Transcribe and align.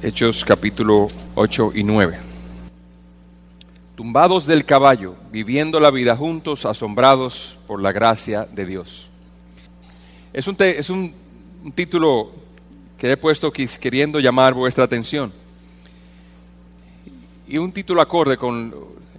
Hechos 0.00 0.44
capítulo 0.44 1.08
8 1.34 1.72
y 1.74 1.82
9. 1.82 2.18
Tumbados 3.96 4.46
del 4.46 4.64
caballo, 4.64 5.16
viviendo 5.32 5.80
la 5.80 5.90
vida 5.90 6.16
juntos, 6.16 6.64
asombrados 6.66 7.58
por 7.66 7.82
la 7.82 7.90
gracia 7.90 8.44
de 8.44 8.64
Dios. 8.64 9.08
Es 10.32 10.46
un, 10.46 10.56
es 10.60 10.88
un, 10.88 11.12
título 11.74 12.30
que 12.96 13.10
he 13.10 13.16
puesto 13.16 13.50
queriendo 13.52 14.20
llamar 14.20 14.54
vuestra 14.54 14.84
atención. 14.84 15.32
Y 17.48 17.58
un 17.58 17.72
título 17.72 18.00
acorde 18.00 18.36
con, 18.36 18.72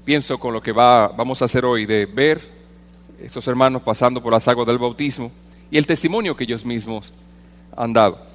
pienso, 0.05 0.39
con 0.39 0.53
lo 0.53 0.61
que 0.61 0.71
va, 0.71 1.09
vamos 1.09 1.41
a 1.41 1.45
hacer 1.45 1.65
hoy, 1.65 1.85
de 1.85 2.05
ver 2.05 2.39
estos 3.19 3.45
hermanos 3.49 3.81
pasando 3.81 4.23
por 4.23 4.31
las 4.31 4.47
aguas 4.47 4.65
del 4.65 4.77
bautismo 4.77 5.29
y 5.69 5.77
el 5.77 5.85
testimonio 5.85 6.37
que 6.37 6.45
ellos 6.45 6.63
mismos 6.63 7.11
han 7.75 7.91
dado. 7.91 8.28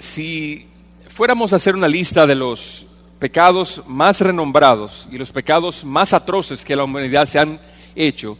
Si 0.00 0.66
fuéramos 1.08 1.52
a 1.52 1.56
hacer 1.56 1.74
una 1.74 1.86
lista 1.86 2.26
de 2.26 2.34
los 2.34 2.86
pecados 3.18 3.82
más 3.86 4.22
renombrados 4.22 5.06
y 5.12 5.18
los 5.18 5.30
pecados 5.30 5.84
más 5.84 6.14
atroces 6.14 6.64
que 6.64 6.74
la 6.74 6.84
humanidad 6.84 7.26
se 7.26 7.38
han 7.38 7.60
hecho, 7.94 8.38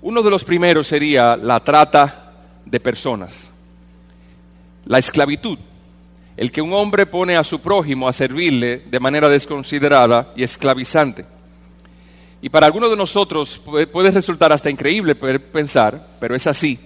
uno 0.00 0.22
de 0.22 0.30
los 0.30 0.44
primeros 0.44 0.86
sería 0.86 1.36
la 1.36 1.58
trata 1.58 2.32
de 2.64 2.78
personas, 2.78 3.50
la 4.84 4.98
esclavitud, 4.98 5.58
el 6.36 6.52
que 6.52 6.62
un 6.62 6.72
hombre 6.72 7.06
pone 7.06 7.36
a 7.36 7.42
su 7.42 7.58
prójimo 7.58 8.06
a 8.06 8.12
servirle 8.12 8.84
de 8.88 9.00
manera 9.00 9.28
desconsiderada 9.28 10.32
y 10.36 10.44
esclavizante. 10.44 11.26
Y 12.40 12.50
para 12.50 12.66
algunos 12.66 12.90
de 12.90 12.96
nosotros 12.96 13.60
puede, 13.90 14.12
resultar 14.12 14.52
hasta 14.52 14.70
increíble 14.70 15.16
pensar, 15.16 16.06
pero 16.20 16.36
es 16.36 16.46
así, 16.46 16.78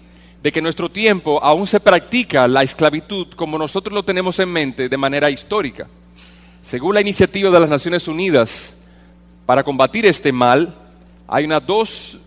de 0.43 0.51
que 0.51 0.59
en 0.59 0.65
nuestro 0.65 0.91
tiempo 0.91 1.43
aún 1.43 1.67
se 1.67 1.79
practica 1.79 2.49
la 2.49 2.63
esclavitud 2.63 3.29
como 3.37 3.59
nosotros 3.59 3.95
lo 3.95 4.05
tenemos 4.05 4.39
en 4.41 4.53
mente 4.53 4.89
de 4.89 4.97
manera 4.97 5.31
histórica. 5.31 5.87
Según 6.63 6.95
la 6.95 7.01
iniciativa 7.01 7.51
de 7.51 7.61
las 7.61 7.71
Naciones 7.71 8.09
Unidas 8.09 8.77
para 9.47 9.63
combatir 9.63 10.05
este 10.05 10.33
mal, 10.33 10.75
hay 11.29 11.45
unas 11.45 11.65
dos, 11.65 12.19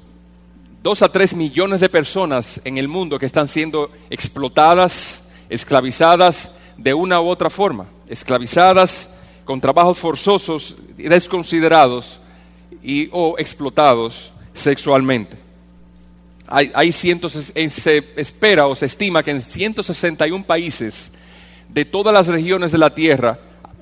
dos 0.81 1.02
a 1.02 1.09
tres 1.09 1.33
millones 1.33 1.81
de 1.81 1.89
personas 1.89 2.61
en 2.63 2.77
el 2.77 2.88
mundo 2.88 3.19
que 3.19 3.25
están 3.25 3.49
siendo 3.49 3.91
explotadas, 4.09 5.23
esclavizadas 5.50 6.52
de 6.77 6.94
una 6.94 7.19
u 7.19 7.27
otra 7.27 7.50
forma, 7.50 7.85
esclavizadas 8.07 9.09
con 9.44 9.59
trabajos 9.59 9.97
forzosos, 9.97 10.75
desconsiderados 10.97 12.19
y 12.81 13.09
o 13.11 13.35
explotados 13.38 14.31
sexualmente. 14.53 15.44
Hay, 16.47 16.71
hay 16.75 16.91
cientos, 16.91 17.51
en- 17.55 17.71
se 17.71 18.03
espera 18.15 18.67
o 18.67 18.75
se 18.75 18.85
estima 18.85 19.23
que 19.23 19.31
en 19.31 19.41
161 19.41 20.43
países 20.45 21.11
de 21.69 21.85
todas 21.85 22.13
las 22.13 22.27
regiones 22.27 22.71
de 22.71 22.77
la 22.77 22.93
Tierra 22.93 23.39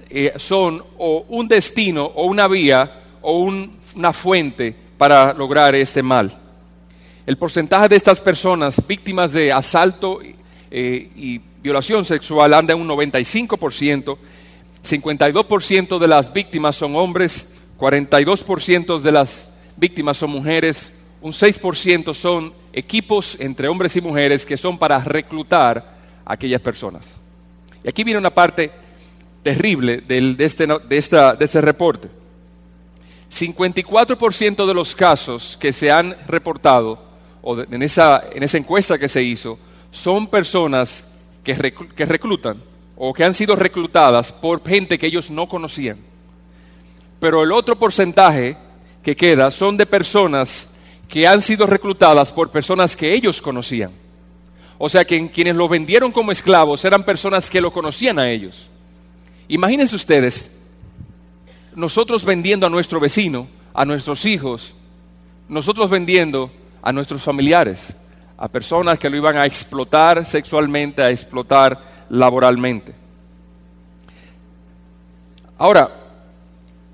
eh, 0.09 0.33
son 0.37 0.83
o 0.97 1.25
un 1.29 1.47
destino 1.47 2.05
o 2.05 2.25
una 2.25 2.47
vía 2.47 3.01
o 3.21 3.39
un- 3.39 3.77
una 3.95 4.13
fuente 4.13 4.75
para 4.97 5.33
lograr 5.33 5.75
este 5.75 6.01
mal. 6.01 6.39
El 7.25 7.37
porcentaje 7.37 7.89
de 7.89 7.95
estas 7.95 8.19
personas 8.19 8.81
víctimas 8.87 9.31
de 9.33 9.51
asalto 9.51 10.19
eh, 10.71 11.09
y 11.15 11.39
violación 11.61 12.03
sexual 12.05 12.53
anda 12.53 12.73
en 12.73 12.81
un 12.81 12.87
95%, 12.87 14.17
52% 14.83 15.99
de 15.99 16.07
las 16.07 16.31
víctimas 16.33 16.75
son 16.75 16.95
hombres, 16.95 17.47
42% 17.79 18.99
de 18.99 19.11
las 19.11 19.49
víctimas 19.77 20.17
son 20.17 20.31
mujeres, 20.31 20.91
un 21.23 21.31
6% 21.33 22.13
son 22.13 22.53
equipos 22.71 23.35
entre 23.39 23.67
hombres 23.67 23.95
y 23.95 24.01
mujeres 24.01 24.45
que 24.45 24.57
son 24.57 24.77
para 24.77 24.99
reclutar 24.99 25.95
a 26.25 26.33
aquellas 26.33 26.61
personas. 26.61 27.15
Y 27.83 27.89
aquí 27.89 28.03
viene 28.03 28.19
una 28.19 28.29
parte 28.29 28.71
terrible 29.41 29.97
de, 30.05 30.35
este, 30.39 30.67
de 30.67 30.97
esta- 30.97 31.33
de 31.35 31.45
este 31.45 31.61
reporte. 31.61 32.09
54% 33.29 34.65
de 34.67 34.73
los 34.73 34.93
casos 34.95 35.57
que 35.59 35.73
se 35.73 35.91
han 35.91 36.15
reportado 36.27 36.99
o 37.41 37.59
en, 37.59 37.81
esa, 37.81 38.23
en 38.31 38.43
esa 38.43 38.57
encuesta 38.57 38.97
que 38.97 39.07
se 39.09 39.23
hizo 39.23 39.57
son 39.91 40.27
personas 40.27 41.03
que, 41.43 41.55
que 41.95 42.05
reclutan 42.05 42.61
o 42.95 43.13
que 43.13 43.23
han 43.23 43.33
sido 43.33 43.55
reclutadas 43.55 44.31
por 44.31 44.63
gente 44.67 44.97
que 44.99 45.07
ellos 45.07 45.31
no 45.31 45.47
conocían. 45.47 45.97
Pero 47.19 47.43
el 47.43 47.51
otro 47.51 47.77
porcentaje 47.77 48.55
que 49.01 49.15
queda 49.15 49.51
son 49.51 49.77
de 49.77 49.85
personas 49.85 50.69
que 51.07 51.27
han 51.27 51.41
sido 51.41 51.65
reclutadas 51.65 52.31
por 52.31 52.49
personas 52.51 52.95
que 52.95 53.13
ellos 53.13 53.41
conocían. 53.41 53.91
O 54.77 54.89
sea 54.89 55.05
que 55.05 55.15
en 55.15 55.27
quienes 55.27 55.55
lo 55.55 55.69
vendieron 55.69 56.11
como 56.11 56.31
esclavos 56.31 56.83
eran 56.83 57.03
personas 57.03 57.49
que 57.49 57.61
lo 57.61 57.71
conocían 57.71 58.19
a 58.19 58.29
ellos. 58.29 58.69
Imagínense 59.47 59.95
ustedes, 59.95 60.51
nosotros 61.75 62.25
vendiendo 62.25 62.65
a 62.65 62.69
nuestro 62.69 62.99
vecino, 62.99 63.47
a 63.73 63.85
nuestros 63.85 64.25
hijos, 64.25 64.75
nosotros 65.47 65.89
vendiendo 65.89 66.51
a 66.81 66.91
nuestros 66.91 67.21
familiares, 67.21 67.95
a 68.37 68.47
personas 68.47 68.99
que 68.99 69.09
lo 69.09 69.17
iban 69.17 69.37
a 69.37 69.45
explotar 69.45 70.25
sexualmente, 70.25 71.01
a 71.01 71.11
explotar 71.11 71.81
laboralmente. 72.09 72.93
Ahora, 75.57 75.89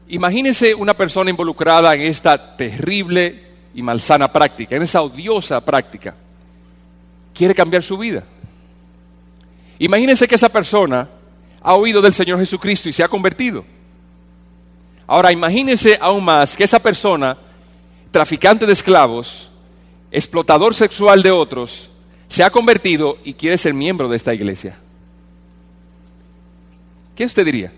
imagínense 0.10 0.76
una 0.76 0.94
persona 0.94 1.30
involucrada 1.30 1.96
en 1.96 2.02
esta 2.02 2.56
terrible 2.56 3.49
y 3.80 3.82
malsana 3.82 4.30
práctica, 4.30 4.76
en 4.76 4.84
esa 4.84 5.02
odiosa 5.02 5.64
práctica. 5.64 6.14
Quiere 7.34 7.56
cambiar 7.56 7.82
su 7.82 7.98
vida. 7.98 8.26
Imagínense 9.80 10.28
que 10.28 10.36
esa 10.36 10.50
persona 10.50 11.08
ha 11.62 11.76
oído 11.76 12.02
del 12.02 12.12
Señor 12.12 12.40
Jesucristo 12.40 12.90
y 12.90 12.94
se 12.94 13.06
ha 13.06 13.08
convertido. 13.08 13.64
Ahora 15.08 15.32
imagínense 15.32 15.98
aún 16.02 16.26
más 16.26 16.58
que 16.58 16.66
esa 16.66 16.80
persona, 16.80 17.38
traficante 18.12 18.66
de 18.66 18.74
esclavos, 18.74 19.50
explotador 20.12 20.76
sexual 20.76 21.24
de 21.24 21.32
otros, 21.32 21.90
se 22.28 22.44
ha 22.44 22.50
convertido 22.50 23.18
y 23.24 23.34
quiere 23.34 23.58
ser 23.58 23.74
miembro 23.74 24.10
de 24.10 24.18
esta 24.18 24.34
iglesia. 24.34 24.78
¿Qué 27.16 27.24
usted 27.24 27.46
diría? 27.46 27.72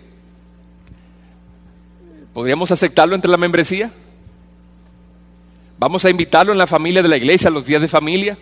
¿Podríamos 2.32 2.72
aceptarlo 2.72 3.14
entre 3.14 3.30
la 3.30 3.36
membresía? 3.36 3.92
¿Vamos 5.82 6.04
a 6.04 6.10
invitarlo 6.10 6.52
en 6.52 6.58
la 6.58 6.68
familia 6.68 7.02
de 7.02 7.08
la 7.08 7.16
iglesia 7.16 7.50
los 7.50 7.66
días 7.66 7.80
de 7.80 7.88
familia? 7.88 8.38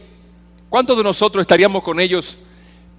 ¿Cuántos 0.68 0.94
de 0.94 1.02
nosotros 1.02 1.40
estaríamos 1.40 1.82
con 1.82 1.98
ellos 1.98 2.36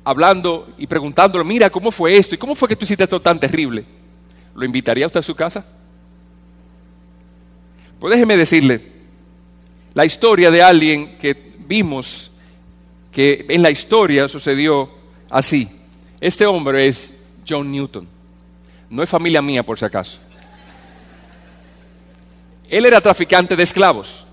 hablando 0.03 0.73
y 0.79 0.87
preguntándole, 0.87 1.45
mira, 1.45 1.69
¿cómo 1.69 1.91
fue 1.91 2.17
esto? 2.17 2.33
¿Y 2.33 2.39
cómo 2.39 2.55
fue 2.55 2.67
que 2.67 2.75
tú 2.75 2.85
hiciste 2.85 3.03
esto 3.03 3.21
tan 3.21 3.39
terrible? 3.39 3.85
¿Lo 4.55 4.65
invitaría 4.65 5.05
usted 5.05 5.19
a 5.19 5.21
su 5.21 5.35
casa? 5.35 5.63
Pues 7.99 8.13
déjeme 8.13 8.35
decirle, 8.35 8.81
la 9.93 10.05
historia 10.05 10.49
de 10.49 10.63
alguien 10.63 11.19
que 11.19 11.53
vimos 11.67 12.31
que 13.11 13.45
en 13.47 13.61
la 13.61 13.69
historia 13.69 14.27
sucedió 14.27 14.89
así. 15.29 15.69
Este 16.19 16.47
hombre 16.47 16.87
es 16.87 17.13
John 17.47 17.71
Newton. 17.71 18.07
No 18.89 19.03
es 19.03 19.09
familia 19.11 19.43
mía, 19.43 19.61
por 19.61 19.77
si 19.77 19.85
acaso. 19.85 20.17
Él 22.67 22.87
era 22.87 22.99
traficante 23.01 23.55
de 23.55 23.61
esclavos. 23.61 24.25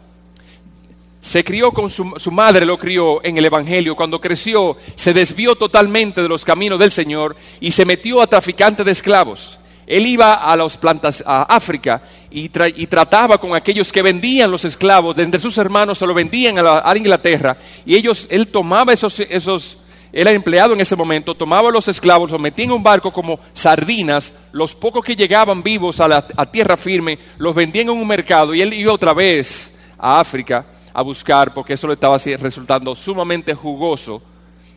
Se 1.21 1.43
crió 1.45 1.73
con 1.73 1.91
su, 1.91 2.05
madre, 2.31 2.65
lo 2.65 2.79
crió 2.79 3.23
en 3.25 3.37
el 3.39 3.45
Evangelio. 3.45 3.97
Cuando 3.97 4.21
creció, 4.21 4.77
se 4.95 5.13
desvió 5.13 5.57
totalmente 5.57 6.23
de 6.23 6.29
los 6.29 6.45
caminos 6.45 6.79
del 6.79 6.91
Señor 6.93 7.37
y 7.61 7.73
se 7.73 7.85
metió 7.85 8.23
a 8.23 8.27
traficante 8.29 8.85
de 8.85 8.93
esclavos. 8.93 9.59
Él 9.87 10.07
iba 10.07 10.35
a 10.35 10.55
las 10.55 10.77
plantas, 10.77 11.25
a 11.27 11.43
África 11.43 12.03
y, 12.31 12.51
tra- 12.51 12.73
y 12.75 12.87
trataba 12.87 13.39
con 13.39 13.55
aquellos 13.55 13.91
que 13.91 14.03
vendían 14.03 14.51
los 14.51 14.65
esclavos. 14.65 15.17
De 15.17 15.23
entre 15.23 15.41
sus 15.41 15.59
hermanos 15.59 15.99
se 15.99 16.07
lo 16.07 16.15
vendían 16.15 16.59
a, 16.59 16.63
la- 16.63 16.97
Inglaterra 16.97 17.57
y 17.85 17.97
ellos, 17.97 18.27
él 18.31 18.49
tomaba 18.49 18.93
esos, 18.93 19.19
esos, 19.21 19.79
era 20.13 20.31
empleado 20.31 20.73
en 20.75 20.81
ese 20.83 20.95
momento, 20.95 21.35
tomaba 21.35 21.71
los 21.71 21.89
esclavos, 21.89 22.31
los 22.31 22.41
metía 22.41 22.67
en 22.67 22.73
un 22.73 22.83
barco 22.83 23.11
como 23.13 23.41
sardinas, 23.55 24.33
los 24.53 24.75
pocos 24.77 25.03
que 25.03 25.17
llegaban 25.17 25.63
vivos 25.63 26.01
a, 26.01 26.07
la, 26.09 26.27
a 26.37 26.47
tierra 26.51 26.77
firme, 26.77 27.19
los 27.39 27.55
vendían 27.55 27.89
en 27.89 27.97
un 27.99 28.07
mercado 28.07 28.55
y 28.55 28.61
él 28.63 28.73
iba 28.75 28.93
otra 28.93 29.15
vez 29.15 29.73
a 29.99 30.21
África 30.21 30.65
a 30.99 31.03
buscar, 31.03 31.55
porque 31.55 31.75
eso 31.75 31.87
le 31.87 31.95
estaba 31.95 32.19
resultando 32.19 32.97
sumamente 32.97 33.55
jugoso 33.55 34.21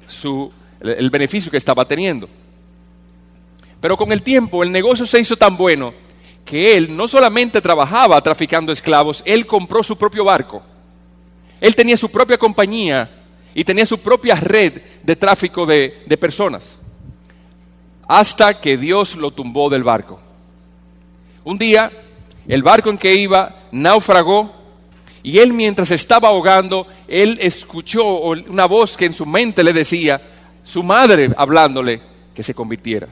su, 0.05 0.51
el, 0.79 0.91
el 0.91 1.09
beneficio 1.09 1.49
que 1.49 1.57
estaba 1.57 1.83
teniendo. 1.83 2.29
Pero 3.79 3.97
con 3.97 4.11
el 4.11 4.21
tiempo 4.21 4.61
el 4.61 4.71
negocio 4.71 5.07
se 5.07 5.19
hizo 5.19 5.35
tan 5.35 5.57
bueno 5.57 5.95
que 6.45 6.77
él 6.77 6.95
no 6.95 7.07
solamente 7.07 7.59
trabajaba 7.59 8.21
traficando 8.21 8.71
esclavos, 8.71 9.23
él 9.25 9.47
compró 9.47 9.81
su 9.81 9.97
propio 9.97 10.23
barco. 10.23 10.61
Él 11.59 11.75
tenía 11.75 11.97
su 11.97 12.09
propia 12.09 12.37
compañía 12.37 13.09
y 13.55 13.63
tenía 13.63 13.87
su 13.87 13.97
propia 13.97 14.35
red 14.35 14.79
de 15.01 15.15
tráfico 15.15 15.65
de, 15.65 16.03
de 16.05 16.17
personas. 16.17 16.79
Hasta 18.07 18.61
que 18.61 18.77
Dios 18.77 19.15
lo 19.15 19.31
tumbó 19.31 19.71
del 19.71 19.83
barco. 19.83 20.19
Un 21.43 21.57
día, 21.57 21.91
el 22.47 22.61
barco 22.61 22.91
en 22.91 22.99
que 22.99 23.15
iba 23.15 23.63
naufragó 23.71 24.60
y 25.23 25.37
él 25.37 25.53
mientras 25.53 25.91
estaba 25.91 26.29
ahogando, 26.29 26.87
él 27.07 27.37
escuchó 27.41 28.05
una 28.05 28.65
voz 28.65 28.97
que 28.97 29.05
en 29.05 29.13
su 29.13 29.25
mente 29.25 29.63
le 29.63 29.73
decía, 29.73 30.21
su 30.63 30.83
madre 30.83 31.31
hablándole, 31.37 32.01
que 32.33 32.43
se 32.43 32.53
convirtiera. 32.53 33.07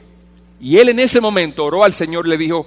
Y 0.60 0.76
él 0.76 0.88
en 0.88 0.98
ese 0.98 1.20
momento 1.20 1.64
oró 1.64 1.84
al 1.84 1.92
Señor 1.92 2.26
y 2.26 2.30
le 2.30 2.38
dijo, 2.38 2.66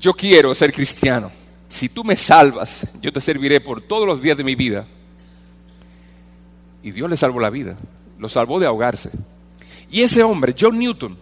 yo 0.00 0.14
quiero 0.14 0.54
ser 0.54 0.72
cristiano. 0.72 1.30
Si 1.68 1.88
tú 1.88 2.04
me 2.04 2.16
salvas, 2.16 2.86
yo 3.00 3.12
te 3.12 3.20
serviré 3.20 3.60
por 3.60 3.80
todos 3.80 4.06
los 4.06 4.20
días 4.20 4.36
de 4.36 4.44
mi 4.44 4.54
vida. 4.54 4.86
Y 6.82 6.90
Dios 6.90 7.08
le 7.08 7.16
salvó 7.16 7.40
la 7.40 7.50
vida, 7.50 7.76
lo 8.18 8.28
salvó 8.28 8.58
de 8.58 8.66
ahogarse. 8.66 9.10
Y 9.90 10.02
ese 10.02 10.22
hombre, 10.22 10.54
John 10.58 10.78
Newton, 10.78 11.16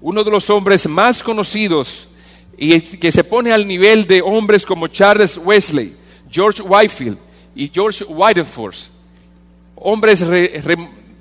uno 0.00 0.22
de 0.22 0.30
los 0.30 0.50
hombres 0.50 0.86
más 0.88 1.22
conocidos 1.22 2.08
y 2.56 2.80
que 2.80 3.10
se 3.12 3.24
pone 3.24 3.52
al 3.52 3.66
nivel 3.66 4.06
de 4.06 4.20
hombres 4.20 4.66
como 4.66 4.88
Charles 4.88 5.38
Wesley, 5.38 5.94
George 6.30 6.62
Whitefield 6.62 7.18
y 7.54 7.70
George 7.72 8.04
Whiteforce, 8.04 8.90
hombres 9.76 10.24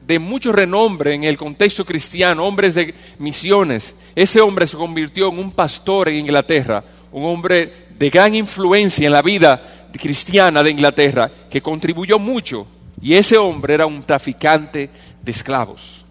de 0.08 0.20
mucho 0.20 0.52
renombre 0.52 1.16
en 1.16 1.24
el 1.24 1.38
contexto 1.38 1.86
cristiano, 1.86 2.46
hombres 2.46 2.76
de 2.76 2.94
misiones. 3.20 3.96
Ese 4.16 4.42
hombre 4.42 4.68
se 4.68 4.78
convirtió 4.78 5.30
en 5.30 5.40
un 5.40 5.52
pastor 5.52 6.10
en 6.10 6.16
Inglaterra, 6.16 6.84
un 7.12 7.26
hombre 7.26 7.88
de 7.98 8.10
gran 8.10 8.36
influencia 8.36 9.06
en 9.06 9.12
la 9.12 9.22
vida 9.22 9.88
cristiana 9.92 10.64
de 10.64 10.72
Inglaterra, 10.72 11.32
que 11.50 11.62
contribuyó 11.62 12.20
mucho. 12.20 12.68
Y 13.02 13.14
ese 13.14 13.38
hombre 13.38 13.74
era 13.74 13.86
un 13.86 14.04
traficante 14.04 14.90
de 15.22 15.32
esclavos. 15.32 16.06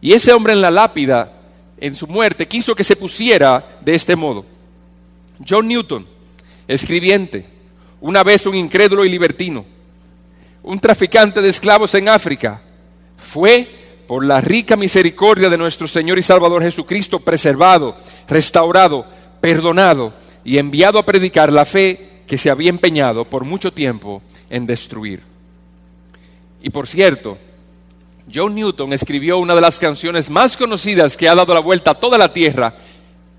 Y 0.00 0.12
ese 0.12 0.32
hombre 0.32 0.52
en 0.52 0.60
la 0.60 0.70
lápida, 0.70 1.32
en 1.78 1.94
su 1.94 2.06
muerte, 2.06 2.46
quiso 2.46 2.74
que 2.74 2.84
se 2.84 2.96
pusiera 2.96 3.78
de 3.80 3.94
este 3.94 4.16
modo. 4.16 4.44
John 5.46 5.66
Newton, 5.66 6.06
escribiente, 6.68 7.46
una 8.04 8.22
vez 8.22 8.44
un 8.44 8.54
incrédulo 8.54 9.06
y 9.06 9.08
libertino, 9.08 9.64
un 10.62 10.78
traficante 10.78 11.40
de 11.40 11.48
esclavos 11.48 11.94
en 11.94 12.10
África, 12.10 12.60
fue 13.16 13.66
por 14.06 14.22
la 14.26 14.42
rica 14.42 14.76
misericordia 14.76 15.48
de 15.48 15.56
nuestro 15.56 15.88
Señor 15.88 16.18
y 16.18 16.22
Salvador 16.22 16.62
Jesucristo 16.62 17.18
preservado, 17.18 17.96
restaurado, 18.28 19.06
perdonado 19.40 20.12
y 20.44 20.58
enviado 20.58 20.98
a 20.98 21.06
predicar 21.06 21.50
la 21.50 21.64
fe 21.64 22.20
que 22.26 22.36
se 22.36 22.50
había 22.50 22.68
empeñado 22.68 23.24
por 23.24 23.46
mucho 23.46 23.72
tiempo 23.72 24.20
en 24.50 24.66
destruir. 24.66 25.22
Y 26.62 26.68
por 26.68 26.86
cierto, 26.86 27.38
John 28.32 28.54
Newton 28.54 28.92
escribió 28.92 29.38
una 29.38 29.54
de 29.54 29.62
las 29.62 29.78
canciones 29.78 30.28
más 30.28 30.58
conocidas 30.58 31.16
que 31.16 31.26
ha 31.26 31.34
dado 31.34 31.54
la 31.54 31.60
vuelta 31.60 31.92
a 31.92 31.94
toda 31.94 32.18
la 32.18 32.34
tierra. 32.34 32.74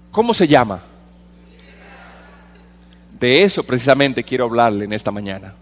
¿Cómo 0.10 0.34
se 0.34 0.48
llama? 0.48 0.95
De 3.26 3.42
eso 3.42 3.64
precisamente 3.64 4.24
quiero 4.24 4.46
hablarle 4.46 4.86
en 4.86 4.94
esta 4.94 5.10
mañana, 5.10 5.56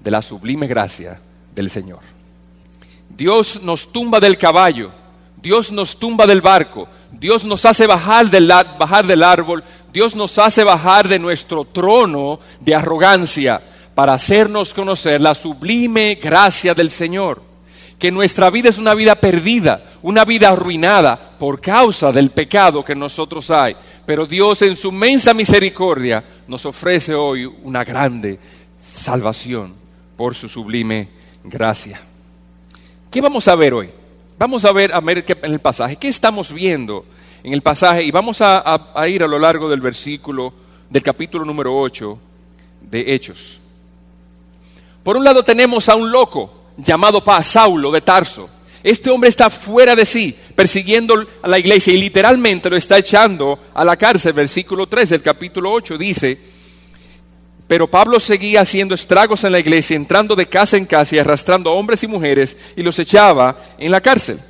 de 0.00 0.10
la 0.12 0.22
sublime 0.22 0.68
gracia 0.68 1.20
del 1.52 1.68
Señor. 1.68 1.98
Dios 3.08 3.60
nos 3.64 3.90
tumba 3.90 4.20
del 4.20 4.38
caballo, 4.38 4.92
Dios 5.42 5.72
nos 5.72 5.98
tumba 5.98 6.24
del 6.24 6.40
barco, 6.40 6.86
Dios 7.10 7.44
nos 7.44 7.64
hace 7.64 7.88
bajar 7.88 8.30
del, 8.30 8.46
bajar 8.46 9.08
del 9.08 9.24
árbol, 9.24 9.64
Dios 9.92 10.14
nos 10.14 10.38
hace 10.38 10.62
bajar 10.62 11.08
de 11.08 11.18
nuestro 11.18 11.64
trono 11.64 12.38
de 12.60 12.76
arrogancia 12.76 13.60
para 13.92 14.12
hacernos 14.12 14.72
conocer 14.72 15.20
la 15.20 15.34
sublime 15.34 16.14
gracia 16.14 16.74
del 16.74 16.90
Señor. 16.90 17.42
Que 17.98 18.12
nuestra 18.12 18.50
vida 18.50 18.68
es 18.68 18.78
una 18.78 18.94
vida 18.94 19.16
perdida, 19.16 19.82
una 20.02 20.24
vida 20.24 20.50
arruinada 20.50 21.18
por 21.40 21.60
causa 21.60 22.12
del 22.12 22.30
pecado 22.30 22.84
que 22.84 22.92
en 22.92 23.00
nosotros 23.00 23.50
hay. 23.50 23.74
Pero 24.10 24.26
Dios 24.26 24.60
en 24.62 24.74
su 24.74 24.88
inmensa 24.88 25.32
misericordia 25.32 26.24
nos 26.48 26.66
ofrece 26.66 27.14
hoy 27.14 27.44
una 27.44 27.84
grande 27.84 28.40
salvación 28.80 29.72
por 30.16 30.34
su 30.34 30.48
sublime 30.48 31.08
gracia. 31.44 32.00
¿Qué 33.08 33.20
vamos 33.20 33.46
a 33.46 33.54
ver 33.54 33.72
hoy? 33.72 33.88
Vamos 34.36 34.64
a 34.64 34.72
ver, 34.72 34.92
a 34.92 34.98
ver 34.98 35.24
en 35.28 35.52
el 35.52 35.60
pasaje. 35.60 35.94
¿Qué 35.94 36.08
estamos 36.08 36.52
viendo 36.52 37.06
en 37.44 37.54
el 37.54 37.62
pasaje? 37.62 38.02
Y 38.02 38.10
vamos 38.10 38.40
a, 38.40 38.90
ir 39.06 39.22
a 39.22 39.28
lo 39.28 39.38
largo 39.38 39.70
del 39.70 39.80
versículo 39.80 40.52
del 40.88 41.04
capítulo 41.04 41.44
número 41.44 41.78
8 41.78 42.18
de 42.80 43.14
Hechos. 43.14 43.60
Por 45.04 45.16
un 45.18 45.22
lado 45.22 45.44
tenemos 45.44 45.88
a 45.88 45.94
un 45.94 46.10
loco 46.10 46.52
llamado 46.76 47.22
Saulo 47.44 47.92
de 47.92 48.00
Tarso. 48.00 48.50
Este 48.82 49.10
hombre 49.10 49.28
está 49.28 49.50
fuera 49.50 49.94
de 49.94 50.06
sí, 50.06 50.34
persiguiendo 50.54 51.26
a 51.42 51.48
la 51.48 51.58
iglesia 51.58 51.92
y 51.92 52.00
literalmente 52.00 52.70
lo 52.70 52.76
está 52.76 52.98
echando 52.98 53.58
a 53.74 53.84
la 53.84 53.96
cárcel. 53.96 54.32
Versículo 54.32 54.86
3 54.86 55.10
del 55.10 55.22
capítulo 55.22 55.72
8 55.72 55.98
dice, 55.98 56.38
pero 57.66 57.90
Pablo 57.90 58.18
seguía 58.18 58.62
haciendo 58.62 58.94
estragos 58.94 59.44
en 59.44 59.52
la 59.52 59.60
iglesia, 59.60 59.96
entrando 59.96 60.34
de 60.34 60.48
casa 60.48 60.76
en 60.76 60.86
casa 60.86 61.14
y 61.14 61.18
arrastrando 61.18 61.70
a 61.70 61.74
hombres 61.74 62.02
y 62.02 62.06
mujeres 62.06 62.56
y 62.74 62.82
los 62.82 62.98
echaba 62.98 63.56
en 63.78 63.92
la 63.92 64.00
cárcel. 64.00 64.40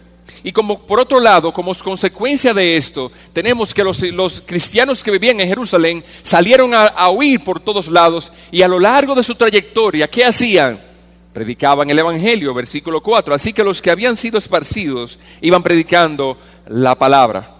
Y 0.42 0.52
como 0.52 0.86
por 0.86 1.00
otro 1.00 1.20
lado, 1.20 1.52
como 1.52 1.74
consecuencia 1.74 2.54
de 2.54 2.76
esto, 2.76 3.12
tenemos 3.32 3.74
que 3.74 3.84
los, 3.84 4.00
cristianos 4.46 5.04
que 5.04 5.10
vivían 5.10 5.40
en 5.40 5.48
Jerusalén 5.48 6.04
salieron 6.22 6.72
a 6.72 7.10
huir 7.10 7.40
por 7.40 7.60
todos 7.60 7.88
lados 7.88 8.32
y 8.50 8.62
a 8.62 8.68
lo 8.68 8.78
largo 8.80 9.14
de 9.14 9.22
su 9.22 9.34
trayectoria, 9.34 10.08
¿qué 10.08 10.24
hacían? 10.24 10.89
Predicaban 11.32 11.88
el 11.90 11.98
Evangelio, 11.98 12.52
versículo 12.52 13.00
4. 13.02 13.34
Así 13.34 13.52
que 13.52 13.62
los 13.62 13.80
que 13.80 13.90
habían 13.90 14.16
sido 14.16 14.38
esparcidos 14.38 15.18
iban 15.40 15.62
predicando 15.62 16.36
la 16.66 16.96
palabra. 16.96 17.56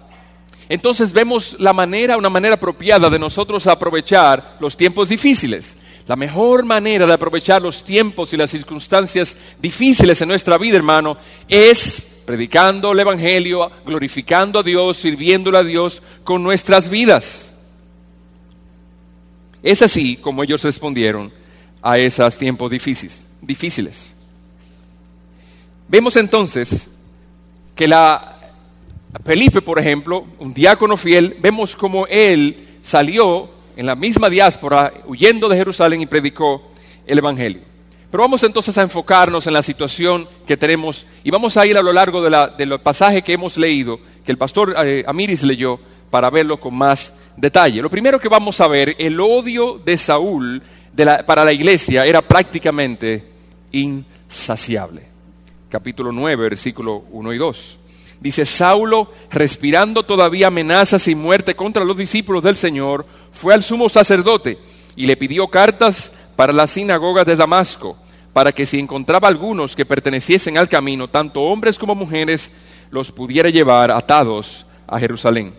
Entonces 0.67 1.11
vemos 1.11 1.57
la 1.59 1.73
manera, 1.73 2.17
una 2.17 2.29
manera 2.29 2.55
apropiada 2.55 3.09
de 3.09 3.19
nosotros 3.19 3.67
aprovechar 3.67 4.57
los 4.59 4.77
tiempos 4.77 5.09
difíciles. 5.09 5.77
La 6.07 6.15
mejor 6.15 6.65
manera 6.65 7.05
de 7.05 7.13
aprovechar 7.13 7.61
los 7.61 7.83
tiempos 7.83 8.33
y 8.33 8.37
las 8.37 8.51
circunstancias 8.51 9.37
difíciles 9.59 10.21
en 10.21 10.29
nuestra 10.29 10.57
vida, 10.57 10.77
hermano, 10.77 11.17
es 11.47 12.01
predicando 12.25 12.91
el 12.91 12.99
Evangelio, 12.99 13.69
glorificando 13.85 14.59
a 14.59 14.63
Dios, 14.63 14.97
sirviéndole 14.97 15.57
a 15.57 15.63
Dios 15.63 16.01
con 16.23 16.41
nuestras 16.43 16.89
vidas. 16.89 17.53
Es 19.63 19.81
así 19.81 20.17
como 20.17 20.43
ellos 20.43 20.63
respondieron 20.63 21.31
a 21.81 21.97
esos 21.97 22.37
tiempos 22.37 22.71
difíciles. 22.71 23.27
Difíciles. 23.41 24.15
Vemos 25.87 26.15
entonces 26.15 26.87
que 27.75 27.87
la 27.87 28.35
Felipe, 29.25 29.61
por 29.61 29.77
ejemplo, 29.79 30.25
un 30.39 30.53
diácono 30.53 30.95
fiel, 30.95 31.35
vemos 31.39 31.75
como 31.75 32.07
él 32.07 32.77
salió 32.81 33.49
en 33.75 33.85
la 33.85 33.95
misma 33.95 34.29
diáspora, 34.29 34.93
huyendo 35.05 35.49
de 35.49 35.57
Jerusalén 35.57 36.01
y 36.01 36.05
predicó 36.05 36.71
el 37.05 37.17
Evangelio. 37.17 37.61
Pero 38.09 38.23
vamos 38.23 38.43
entonces 38.43 38.77
a 38.77 38.81
enfocarnos 38.81 39.47
en 39.47 39.53
la 39.53 39.63
situación 39.63 40.27
que 40.45 40.57
tenemos 40.57 41.05
y 41.23 41.31
vamos 41.31 41.55
a 41.57 41.65
ir 41.65 41.77
a 41.77 41.81
lo 41.81 41.93
largo 41.93 42.21
de, 42.21 42.65
los 42.65 42.81
pasajes 42.81 43.23
que 43.23 43.33
hemos 43.33 43.57
leído, 43.57 43.99
que 44.25 44.31
el 44.31 44.37
pastor 44.37 44.75
eh, 44.85 45.03
Amiris 45.07 45.43
leyó, 45.43 45.79
para 46.09 46.29
verlo 46.29 46.57
con 46.57 46.75
más 46.75 47.13
detalle. 47.37 47.81
Lo 47.81 47.89
primero 47.89 48.19
que 48.19 48.27
vamos 48.27 48.59
a 48.59 48.67
ver, 48.67 48.95
el 48.99 49.19
odio 49.19 49.79
de 49.83 49.97
Saúl 49.97 50.61
para 51.25 51.45
la 51.45 51.53
iglesia 51.53 52.05
era 52.05 52.21
prácticamente 52.21 53.30
insaciable. 53.71 55.03
Capítulo 55.69 56.11
9, 56.11 56.43
versículo 56.43 57.03
1 57.11 57.33
y 57.33 57.37
2. 57.37 57.79
Dice, 58.19 58.45
Saulo, 58.45 59.11
respirando 59.31 60.03
todavía 60.03 60.47
amenazas 60.47 61.07
y 61.07 61.15
muerte 61.15 61.55
contra 61.55 61.83
los 61.83 61.97
discípulos 61.97 62.43
del 62.43 62.55
Señor, 62.55 63.05
fue 63.31 63.53
al 63.53 63.63
sumo 63.63 63.89
sacerdote 63.89 64.59
y 64.95 65.07
le 65.07 65.17
pidió 65.17 65.47
cartas 65.47 66.11
para 66.35 66.53
las 66.53 66.71
sinagogas 66.71 67.25
de 67.25 67.35
Damasco, 67.35 67.97
para 68.31 68.51
que 68.51 68.65
si 68.65 68.79
encontraba 68.79 69.27
algunos 69.27 69.75
que 69.75 69.85
perteneciesen 69.85 70.57
al 70.57 70.69
camino, 70.69 71.07
tanto 71.07 71.41
hombres 71.41 71.79
como 71.79 71.95
mujeres, 71.95 72.51
los 72.91 73.11
pudiera 73.11 73.49
llevar 73.49 73.89
atados 73.89 74.65
a 74.85 74.99
Jerusalén. 74.99 75.55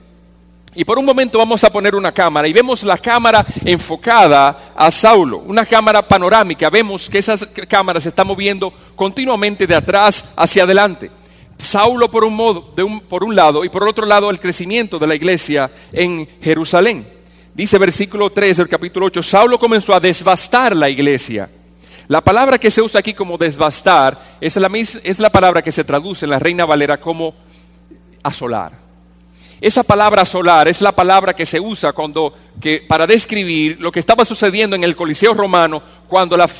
Y 0.74 0.84
por 0.84 0.98
un 0.98 1.04
momento 1.04 1.36
vamos 1.36 1.62
a 1.64 1.70
poner 1.70 1.94
una 1.94 2.12
cámara 2.12 2.48
y 2.48 2.52
vemos 2.52 2.82
la 2.82 2.96
cámara 2.96 3.44
enfocada 3.64 4.72
a 4.74 4.90
Saulo, 4.90 5.38
una 5.38 5.66
cámara 5.66 6.06
panorámica. 6.06 6.70
Vemos 6.70 7.10
que 7.10 7.18
esa 7.18 7.36
cámara 7.68 8.00
se 8.00 8.08
está 8.08 8.24
moviendo 8.24 8.72
continuamente 8.96 9.66
de 9.66 9.74
atrás 9.74 10.24
hacia 10.34 10.62
adelante. 10.62 11.10
Saulo 11.58 12.10
por 12.10 12.24
un, 12.24 12.34
modo, 12.34 12.72
de 12.74 12.82
un, 12.82 13.00
por 13.00 13.22
un 13.22 13.36
lado 13.36 13.64
y 13.64 13.68
por 13.68 13.86
otro 13.86 14.06
lado 14.06 14.30
el 14.30 14.40
crecimiento 14.40 14.98
de 14.98 15.06
la 15.06 15.14
iglesia 15.14 15.70
en 15.92 16.26
Jerusalén. 16.40 17.06
Dice 17.54 17.76
versículo 17.76 18.30
3 18.30 18.56
del 18.56 18.68
capítulo 18.68 19.06
8, 19.06 19.22
Saulo 19.22 19.58
comenzó 19.58 19.94
a 19.94 20.00
desbastar 20.00 20.74
la 20.74 20.88
iglesia. 20.88 21.50
La 22.08 22.22
palabra 22.22 22.58
que 22.58 22.70
se 22.70 22.80
usa 22.80 23.00
aquí 23.00 23.12
como 23.12 23.36
desbastar 23.36 24.38
es 24.40 24.56
la, 24.56 24.70
es 24.74 25.18
la 25.18 25.30
palabra 25.30 25.60
que 25.60 25.70
se 25.70 25.84
traduce 25.84 26.24
en 26.24 26.30
la 26.30 26.38
Reina 26.38 26.64
Valera 26.64 26.98
como 26.98 27.34
asolar. 28.22 28.72
Esa 29.62 29.82
palabra 29.82 30.22
asolar 30.22 30.68
es 30.68 30.82
la 30.82 30.92
palabra 30.92 31.34
que 31.34 31.46
se 31.46 31.58
usa 31.58 31.94
cuando, 31.94 32.34
que, 32.60 32.84
para 32.86 33.06
describir 33.06 33.80
lo 33.80 33.90
que 33.90 34.00
estaba 34.00 34.26
sucediendo 34.26 34.76
en 34.76 34.84
el 34.84 34.94
Coliseo 34.94 35.32
romano 35.32 35.82
cuando 36.06 36.36
la, 36.36 36.50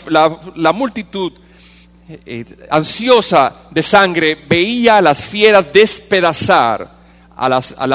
la 0.54 0.72
multitud 0.72 1.32
eh, 2.08 2.44
ansiosa 2.68 3.54
de 3.70 3.82
sangre, 3.82 4.36
veía 4.48 4.98
a 4.98 5.02
las 5.02 5.24
fieras 5.24 5.72
despedazar 5.72 6.90
a, 7.34 7.48
las, 7.48 7.74
a, 7.78 7.86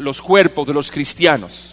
los 0.00 0.20
cuerpos 0.20 0.66
de 0.66 0.74
los 0.74 0.90
cristianos. 0.90 1.70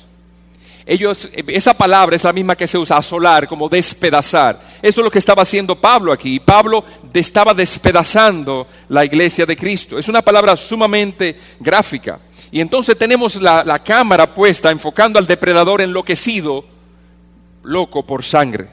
Ellos, 0.85 1.29
esa 1.33 1.73
palabra 1.73 2.15
es 2.15 2.23
la 2.23 2.33
misma 2.33 2.55
que 2.55 2.65
se 2.65 2.77
usa, 2.77 2.97
asolar, 2.97 3.47
como 3.47 3.69
despedazar. 3.69 4.59
Eso 4.81 5.01
es 5.01 5.05
lo 5.05 5.11
que 5.11 5.19
estaba 5.19 5.43
haciendo 5.43 5.79
Pablo 5.79 6.11
aquí. 6.11 6.39
Pablo 6.39 6.83
estaba 7.13 7.53
despedazando 7.53 8.67
la 8.89 9.05
iglesia 9.05 9.45
de 9.45 9.55
Cristo. 9.55 9.99
Es 9.99 10.07
una 10.07 10.21
palabra 10.21 10.57
sumamente 10.57 11.39
gráfica. 11.59 12.19
Y 12.51 12.59
entonces 12.59 12.97
tenemos 12.97 13.37
la, 13.37 13.63
la 13.63 13.79
cámara 13.79 14.33
puesta 14.33 14.71
enfocando 14.71 15.17
al 15.17 15.25
depredador 15.25 15.81
enloquecido, 15.81 16.65
loco 17.63 18.05
por 18.05 18.23
sangre. 18.23 18.67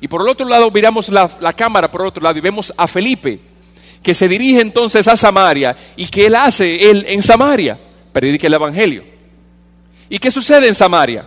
Y 0.00 0.08
por 0.08 0.22
el 0.22 0.28
otro 0.28 0.48
lado 0.48 0.70
miramos 0.70 1.08
la, 1.08 1.30
la 1.40 1.52
cámara 1.52 1.90
por 1.90 2.02
el 2.02 2.08
otro 2.08 2.22
lado 2.22 2.38
y 2.38 2.40
vemos 2.40 2.72
a 2.76 2.86
Felipe, 2.88 3.40
que 4.02 4.14
se 4.14 4.28
dirige 4.28 4.60
entonces 4.60 5.06
a 5.08 5.16
Samaria 5.16 5.76
y 5.96 6.06
que 6.06 6.26
él 6.26 6.34
hace 6.34 6.90
él 6.90 7.04
en 7.08 7.22
Samaria, 7.22 7.78
predica 8.12 8.46
el 8.46 8.54
Evangelio. 8.54 9.04
¿Y 10.08 10.18
qué 10.18 10.30
sucede 10.30 10.68
en 10.68 10.74
Samaria? 10.74 11.26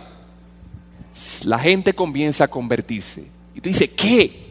La 1.44 1.58
gente 1.58 1.94
comienza 1.94 2.44
a 2.44 2.48
convertirse. 2.48 3.26
Y 3.54 3.60
tú 3.60 3.68
dices, 3.68 3.90
¿qué? 3.90 4.46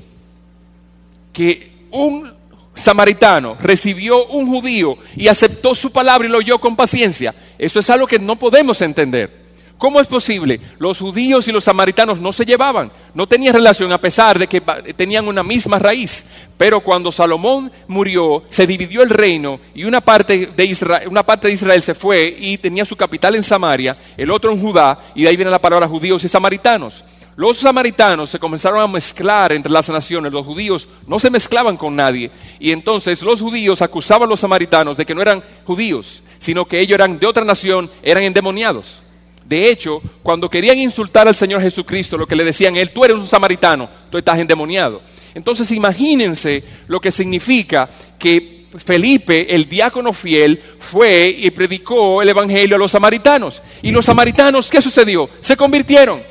Que 1.33 1.87
un 1.91 2.40
samaritano 2.81 3.55
recibió 3.61 4.25
un 4.27 4.47
judío 4.47 4.97
y 5.15 5.27
aceptó 5.27 5.75
su 5.75 5.91
palabra 5.91 6.27
y 6.27 6.31
lo 6.31 6.39
oyó 6.39 6.59
con 6.59 6.75
paciencia. 6.75 7.33
Eso 7.57 7.79
es 7.79 7.89
algo 7.89 8.07
que 8.07 8.19
no 8.19 8.35
podemos 8.35 8.81
entender. 8.81 9.41
¿Cómo 9.81 9.99
es 9.99 10.07
posible? 10.07 10.61
Los 10.77 10.99
judíos 10.99 11.47
y 11.47 11.51
los 11.51 11.63
samaritanos 11.63 12.19
no 12.19 12.31
se 12.31 12.45
llevaban, 12.45 12.91
no 13.15 13.25
tenían 13.25 13.55
relación 13.55 13.91
a 13.91 13.97
pesar 13.97 14.37
de 14.37 14.45
que 14.45 14.61
tenían 14.95 15.27
una 15.27 15.41
misma 15.41 15.79
raíz. 15.79 16.27
Pero 16.55 16.81
cuando 16.81 17.11
Salomón 17.11 17.71
murió, 17.87 18.43
se 18.47 18.67
dividió 18.67 19.01
el 19.01 19.09
reino 19.09 19.59
y 19.73 19.85
una 19.85 19.99
parte 19.99 20.51
de 20.55 20.65
Israel, 20.65 21.07
una 21.07 21.25
parte 21.25 21.47
de 21.47 21.55
Israel 21.55 21.81
se 21.81 21.95
fue 21.95 22.35
y 22.39 22.59
tenía 22.59 22.85
su 22.85 22.95
capital 22.95 23.33
en 23.33 23.41
Samaria, 23.41 23.97
el 24.17 24.29
otro 24.29 24.51
en 24.51 24.61
Judá, 24.61 24.99
y 25.15 25.23
de 25.23 25.29
ahí 25.29 25.35
viene 25.35 25.49
la 25.49 25.59
palabra 25.59 25.87
judíos 25.87 26.23
y 26.23 26.29
samaritanos. 26.29 27.03
Los 27.35 27.59
samaritanos 27.59 28.29
se 28.29 28.39
comenzaron 28.39 28.79
a 28.79 28.87
mezclar 28.87 29.53
entre 29.53 29.71
las 29.71 29.87
naciones, 29.89 30.31
los 30.31 30.45
judíos 30.45 30.87
no 31.07 31.17
se 31.17 31.29
mezclaban 31.29 31.77
con 31.77 31.95
nadie, 31.95 32.29
y 32.59 32.71
entonces 32.71 33.21
los 33.21 33.41
judíos 33.41 33.81
acusaban 33.81 34.27
a 34.27 34.31
los 34.31 34.41
samaritanos 34.41 34.97
de 34.97 35.05
que 35.05 35.15
no 35.15 35.21
eran 35.21 35.41
judíos, 35.65 36.23
sino 36.39 36.65
que 36.65 36.79
ellos 36.79 36.95
eran 36.95 37.19
de 37.19 37.27
otra 37.27 37.45
nación, 37.45 37.89
eran 38.03 38.23
endemoniados. 38.23 39.01
De 39.45 39.69
hecho, 39.69 40.01
cuando 40.23 40.49
querían 40.49 40.77
insultar 40.77 41.27
al 41.27 41.35
Señor 41.35 41.61
Jesucristo, 41.61 42.17
lo 42.17 42.27
que 42.27 42.35
le 42.35 42.43
decían 42.43 42.75
él, 42.75 42.91
tú 42.91 43.03
eres 43.03 43.17
un 43.17 43.27
samaritano, 43.27 43.89
tú 44.09 44.17
estás 44.17 44.39
endemoniado. 44.39 45.01
Entonces 45.33 45.71
imagínense 45.71 46.63
lo 46.87 46.99
que 46.99 47.11
significa 47.11 47.89
que 48.19 48.67
Felipe, 48.77 49.53
el 49.53 49.67
diácono 49.67 50.13
fiel, 50.13 50.61
fue 50.79 51.27
y 51.37 51.49
predicó 51.51 52.21
el 52.21 52.29
Evangelio 52.29 52.75
a 52.75 52.79
los 52.79 52.91
samaritanos. 52.91 53.61
Y 53.81 53.91
los 53.91 54.05
samaritanos, 54.05 54.69
¿qué 54.69 54.81
sucedió? 54.81 55.29
Se 55.41 55.57
convirtieron. 55.57 56.21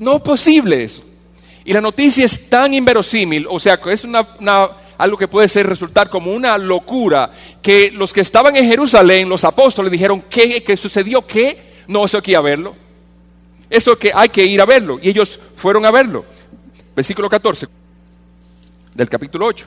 No 0.00 0.22
posible 0.22 0.82
eso. 0.82 1.02
Y 1.64 1.72
la 1.74 1.80
noticia 1.80 2.24
es 2.24 2.48
tan 2.48 2.72
inverosímil, 2.72 3.46
o 3.48 3.60
sea, 3.60 3.78
es 3.90 4.02
una, 4.02 4.26
algo 4.96 5.18
que 5.18 5.28
puede 5.28 5.46
ser 5.46 5.66
resultar 5.66 6.08
como 6.08 6.32
una 6.32 6.56
locura, 6.56 7.30
que 7.60 7.90
los 7.92 8.12
que 8.12 8.22
estaban 8.22 8.56
en 8.56 8.64
Jerusalén, 8.64 9.28
los 9.28 9.44
apóstoles, 9.44 9.92
dijeron, 9.92 10.24
¿qué, 10.28 10.76
sucedió? 10.76 11.26
¿Qué? 11.26 11.82
No, 11.86 12.06
eso 12.06 12.20
hay 12.24 12.34
a 12.34 12.40
verlo. 12.40 12.74
Eso 13.68 13.96
que 13.98 14.10
hay 14.14 14.30
que 14.30 14.44
ir 14.44 14.60
a 14.60 14.64
verlo. 14.64 14.98
Y 15.02 15.10
ellos 15.10 15.38
fueron 15.54 15.84
a 15.84 15.90
verlo. 15.90 16.24
Versículo 16.96 17.28
14 17.28 17.68
del 18.94 19.08
capítulo 19.08 19.46
8. 19.46 19.66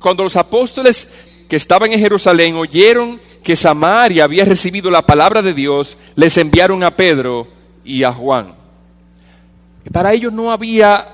Cuando 0.00 0.24
los 0.24 0.36
apóstoles 0.36 1.06
que 1.48 1.56
estaban 1.56 1.92
en 1.92 2.00
Jerusalén 2.00 2.56
oyeron 2.56 3.20
que 3.44 3.56
Samaria 3.56 4.24
había 4.24 4.46
recibido 4.46 4.90
la 4.90 5.02
palabra 5.02 5.42
de 5.42 5.52
Dios, 5.52 5.98
les 6.14 6.36
enviaron 6.38 6.82
a 6.82 6.96
Pedro 6.96 7.46
y 7.84 8.02
a 8.02 8.12
Juan. 8.12 8.65
Para 9.92 10.12
ellos 10.12 10.32
no 10.32 10.52
había 10.52 11.08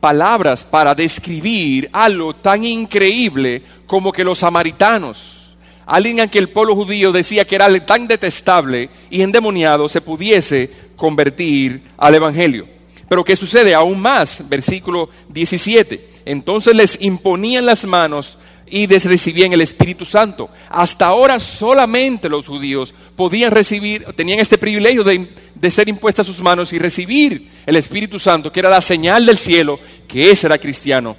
palabras 0.00 0.62
para 0.62 0.94
describir 0.94 1.88
algo 1.92 2.34
tan 2.34 2.64
increíble 2.64 3.62
como 3.86 4.12
que 4.12 4.24
los 4.24 4.38
samaritanos, 4.38 5.56
alguien 5.84 6.20
a 6.20 6.28
que 6.28 6.38
el 6.38 6.48
pueblo 6.48 6.74
judío 6.74 7.12
decía 7.12 7.44
que 7.44 7.56
era 7.56 7.68
tan 7.84 8.06
detestable 8.06 8.88
y 9.10 9.22
endemoniado, 9.22 9.88
se 9.88 10.00
pudiese 10.00 10.70
convertir 10.96 11.82
al 11.96 12.14
Evangelio. 12.14 12.66
Pero 13.08 13.24
¿qué 13.24 13.34
sucede? 13.34 13.74
Aún 13.74 14.00
más, 14.00 14.44
versículo 14.48 15.10
17. 15.28 16.22
Entonces 16.24 16.76
les 16.76 17.02
imponían 17.02 17.66
las 17.66 17.84
manos 17.84 18.38
y 18.70 18.86
recibían 18.86 19.52
el 19.52 19.60
Espíritu 19.60 20.04
Santo. 20.04 20.48
Hasta 20.68 21.06
ahora 21.06 21.38
solamente 21.40 22.28
los 22.28 22.46
judíos 22.46 22.94
podían 23.16 23.50
recibir, 23.50 24.04
tenían 24.16 24.38
este 24.38 24.58
privilegio 24.58 25.04
de, 25.04 25.28
de, 25.54 25.70
ser 25.70 25.88
impuestas 25.88 26.26
sus 26.26 26.40
manos 26.40 26.72
y 26.72 26.78
recibir 26.78 27.50
el 27.66 27.76
Espíritu 27.76 28.18
Santo, 28.18 28.52
que 28.52 28.60
era 28.60 28.70
la 28.70 28.80
señal 28.80 29.26
del 29.26 29.36
cielo, 29.36 29.78
que 30.06 30.30
ese 30.30 30.46
era 30.46 30.58
cristiano. 30.58 31.16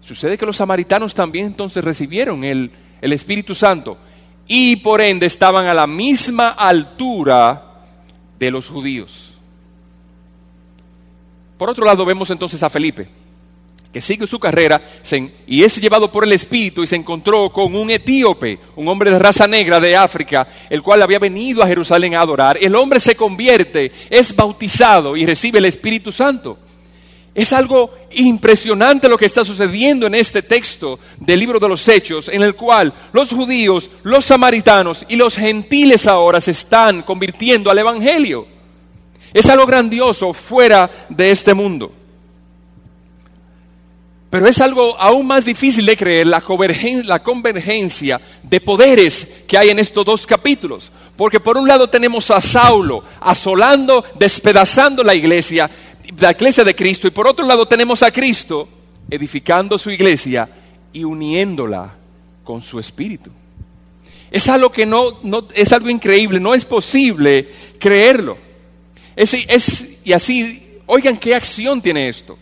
Sucede 0.00 0.36
que 0.36 0.46
los 0.46 0.56
samaritanos 0.56 1.14
también 1.14 1.46
entonces 1.46 1.84
recibieron 1.84 2.42
el, 2.42 2.70
el 3.00 3.12
Espíritu 3.12 3.54
Santo 3.54 3.98
y 4.48 4.76
por 4.76 5.00
ende 5.00 5.26
estaban 5.26 5.66
a 5.66 5.74
la 5.74 5.86
misma 5.86 6.50
altura 6.50 7.62
de 8.38 8.50
los 8.50 8.68
judíos. 8.68 9.32
Por 11.56 11.70
otro 11.70 11.84
lado 11.84 12.04
vemos 12.04 12.30
entonces 12.30 12.62
a 12.62 12.70
Felipe 12.70 13.21
que 13.92 14.00
sigue 14.00 14.26
su 14.26 14.38
carrera 14.38 14.80
y 15.46 15.62
es 15.62 15.76
llevado 15.76 16.10
por 16.10 16.24
el 16.24 16.32
Espíritu 16.32 16.82
y 16.82 16.86
se 16.86 16.96
encontró 16.96 17.50
con 17.50 17.74
un 17.74 17.90
etíope, 17.90 18.58
un 18.76 18.88
hombre 18.88 19.10
de 19.10 19.18
raza 19.18 19.46
negra 19.46 19.78
de 19.78 19.94
África, 19.94 20.48
el 20.70 20.82
cual 20.82 21.02
había 21.02 21.18
venido 21.18 21.62
a 21.62 21.66
Jerusalén 21.66 22.14
a 22.14 22.22
adorar. 22.22 22.56
El 22.60 22.74
hombre 22.74 23.00
se 23.00 23.14
convierte, 23.14 23.92
es 24.08 24.34
bautizado 24.34 25.16
y 25.16 25.26
recibe 25.26 25.58
el 25.58 25.66
Espíritu 25.66 26.10
Santo. 26.10 26.58
Es 27.34 27.52
algo 27.52 27.94
impresionante 28.12 29.08
lo 29.08 29.18
que 29.18 29.26
está 29.26 29.44
sucediendo 29.44 30.06
en 30.06 30.14
este 30.14 30.42
texto 30.42 30.98
del 31.18 31.38
libro 31.38 31.58
de 31.58 31.68
los 31.68 31.86
Hechos, 31.88 32.28
en 32.28 32.42
el 32.42 32.54
cual 32.54 32.92
los 33.12 33.30
judíos, 33.30 33.90
los 34.02 34.24
samaritanos 34.24 35.04
y 35.08 35.16
los 35.16 35.36
gentiles 35.36 36.06
ahora 36.06 36.40
se 36.40 36.50
están 36.50 37.02
convirtiendo 37.02 37.70
al 37.70 37.78
Evangelio. 37.78 38.46
Es 39.34 39.48
algo 39.48 39.66
grandioso 39.66 40.32
fuera 40.34 40.90
de 41.08 41.30
este 41.30 41.54
mundo. 41.54 41.92
Pero 44.32 44.48
es 44.48 44.62
algo 44.62 44.98
aún 44.98 45.26
más 45.26 45.44
difícil 45.44 45.84
de 45.84 45.94
creer 45.94 46.26
la 46.26 46.40
convergencia, 46.40 48.18
de 48.42 48.60
poderes 48.62 49.28
que 49.46 49.58
hay 49.58 49.68
en 49.68 49.78
estos 49.78 50.06
dos 50.06 50.26
capítulos. 50.26 50.90
Porque 51.16 51.38
por 51.38 51.58
un 51.58 51.68
lado 51.68 51.86
tenemos 51.86 52.30
a 52.30 52.40
Saulo 52.40 53.04
asolando, 53.20 54.02
despedazando 54.14 55.04
la 55.04 55.14
iglesia, 55.14 55.70
la 56.18 56.30
iglesia 56.30 56.64
de 56.64 56.74
Cristo, 56.74 57.06
y 57.06 57.10
por 57.10 57.26
otro 57.26 57.44
lado 57.44 57.68
tenemos 57.68 58.02
a 58.02 58.10
Cristo 58.10 58.66
edificando 59.10 59.78
su 59.78 59.90
iglesia 59.90 60.48
y 60.94 61.04
uniéndola 61.04 61.94
con 62.42 62.62
su 62.62 62.80
espíritu. 62.80 63.30
Es 64.30 64.48
algo 64.48 64.72
que 64.72 64.86
no, 64.86 65.20
es 65.54 65.74
algo 65.74 65.90
increíble, 65.90 66.40
no 66.40 66.54
es 66.54 66.64
posible 66.64 67.50
creerlo. 67.78 68.38
es, 69.14 69.88
y 70.02 70.14
así, 70.14 70.80
oigan 70.86 71.18
qué 71.18 71.34
acción 71.34 71.82
tiene 71.82 72.08
esto. 72.08 72.38